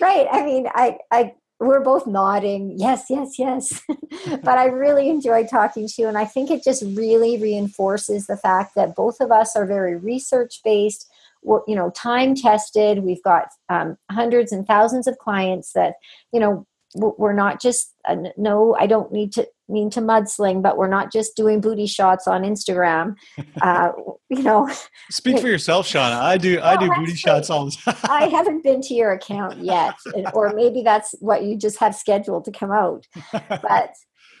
right. 0.00 0.26
I 0.30 0.44
mean, 0.44 0.68
I, 0.74 0.98
I, 1.10 1.34
we're 1.62 1.80
both 1.80 2.06
nodding, 2.06 2.74
yes, 2.76 3.06
yes, 3.08 3.38
yes. 3.38 3.82
but 4.42 4.58
I 4.58 4.66
really 4.66 5.08
enjoy 5.08 5.46
talking 5.46 5.86
to 5.86 5.94
you. 5.98 6.08
And 6.08 6.18
I 6.18 6.24
think 6.24 6.50
it 6.50 6.64
just 6.64 6.82
really 6.82 7.38
reinforces 7.40 8.26
the 8.26 8.36
fact 8.36 8.74
that 8.74 8.96
both 8.96 9.20
of 9.20 9.30
us 9.30 9.54
are 9.54 9.66
very 9.66 9.96
research 9.96 10.60
based. 10.64 11.08
We're, 11.42 11.60
you 11.66 11.76
know, 11.76 11.90
time 11.90 12.34
tested. 12.34 13.04
We've 13.04 13.22
got 13.22 13.48
um, 13.68 13.96
hundreds 14.10 14.52
and 14.52 14.66
thousands 14.66 15.06
of 15.06 15.18
clients 15.18 15.72
that, 15.72 15.94
you 16.32 16.40
know, 16.40 16.66
we're 16.94 17.32
not 17.32 17.60
just 17.60 17.94
uh, 18.06 18.16
no 18.36 18.76
i 18.78 18.86
don't 18.86 19.12
need 19.12 19.32
to 19.32 19.46
mean 19.68 19.88
to 19.88 20.00
mudsling 20.00 20.62
but 20.62 20.76
we're 20.76 20.88
not 20.88 21.10
just 21.10 21.34
doing 21.36 21.60
booty 21.60 21.86
shots 21.86 22.26
on 22.26 22.42
instagram. 22.42 23.14
Uh, 23.60 23.92
you 24.28 24.42
know 24.42 24.68
speak 25.10 25.38
for 25.38 25.46
yourself 25.46 25.86
shauna. 25.86 26.20
I 26.20 26.36
do 26.36 26.56
well, 26.56 26.64
i 26.66 26.76
do 26.76 26.90
booty 26.94 27.14
shots 27.14 27.48
all 27.48 27.66
the 27.66 27.70
time. 27.70 27.96
I 28.04 28.26
haven't 28.26 28.64
been 28.64 28.80
to 28.82 28.94
your 28.94 29.12
account 29.12 29.58
yet 29.58 29.94
or 30.34 30.52
maybe 30.54 30.82
that's 30.82 31.14
what 31.20 31.44
you 31.44 31.56
just 31.56 31.78
have 31.78 31.94
scheduled 31.94 32.44
to 32.46 32.52
come 32.52 32.70
out. 32.70 33.06
But 33.32 33.94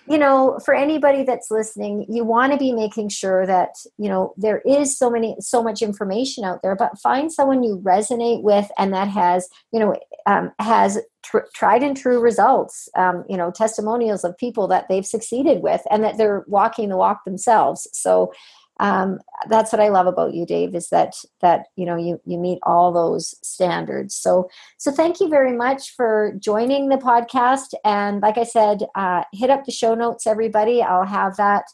you 0.08 0.18
know 0.18 0.58
for 0.64 0.74
anybody 0.74 1.22
that's 1.22 1.50
listening 1.50 2.04
you 2.08 2.24
want 2.24 2.52
to 2.52 2.58
be 2.58 2.72
making 2.72 3.08
sure 3.08 3.46
that 3.46 3.70
you 3.98 4.08
know 4.08 4.34
there 4.36 4.60
is 4.66 4.96
so 4.96 5.10
many 5.10 5.36
so 5.40 5.62
much 5.62 5.82
information 5.82 6.44
out 6.44 6.60
there 6.62 6.74
but 6.74 6.98
find 6.98 7.32
someone 7.32 7.62
you 7.62 7.80
resonate 7.84 8.42
with 8.42 8.70
and 8.78 8.92
that 8.92 9.08
has 9.08 9.48
you 9.72 9.78
know 9.78 9.94
um, 10.26 10.52
has 10.58 10.98
tr- 11.22 11.48
tried 11.54 11.82
and 11.82 11.96
true 11.96 12.20
results 12.20 12.88
um, 12.96 13.24
you 13.28 13.36
know 13.36 13.50
testimonials 13.50 14.24
of 14.24 14.36
people 14.38 14.68
that 14.68 14.86
they've 14.88 15.06
succeeded 15.06 15.62
with 15.62 15.82
and 15.90 16.02
that 16.04 16.18
they're 16.18 16.44
walking 16.46 16.88
the 16.88 16.96
walk 16.96 17.24
themselves. 17.24 17.88
So 17.92 18.32
um, 18.80 19.18
that's 19.48 19.72
what 19.72 19.80
I 19.80 19.88
love 19.88 20.06
about 20.06 20.34
you, 20.34 20.46
Dave, 20.46 20.74
is 20.74 20.88
that 20.88 21.14
that 21.40 21.66
you 21.76 21.86
know 21.86 21.96
you 21.96 22.20
you 22.24 22.38
meet 22.38 22.58
all 22.62 22.92
those 22.92 23.34
standards. 23.42 24.14
So 24.14 24.48
so 24.78 24.90
thank 24.90 25.20
you 25.20 25.28
very 25.28 25.56
much 25.56 25.94
for 25.94 26.34
joining 26.38 26.88
the 26.88 26.96
podcast. 26.96 27.74
And 27.84 28.20
like 28.20 28.38
I 28.38 28.44
said, 28.44 28.84
uh, 28.94 29.24
hit 29.32 29.50
up 29.50 29.64
the 29.64 29.72
show 29.72 29.94
notes, 29.94 30.26
everybody. 30.26 30.82
I'll 30.82 31.06
have 31.06 31.36
that 31.36 31.64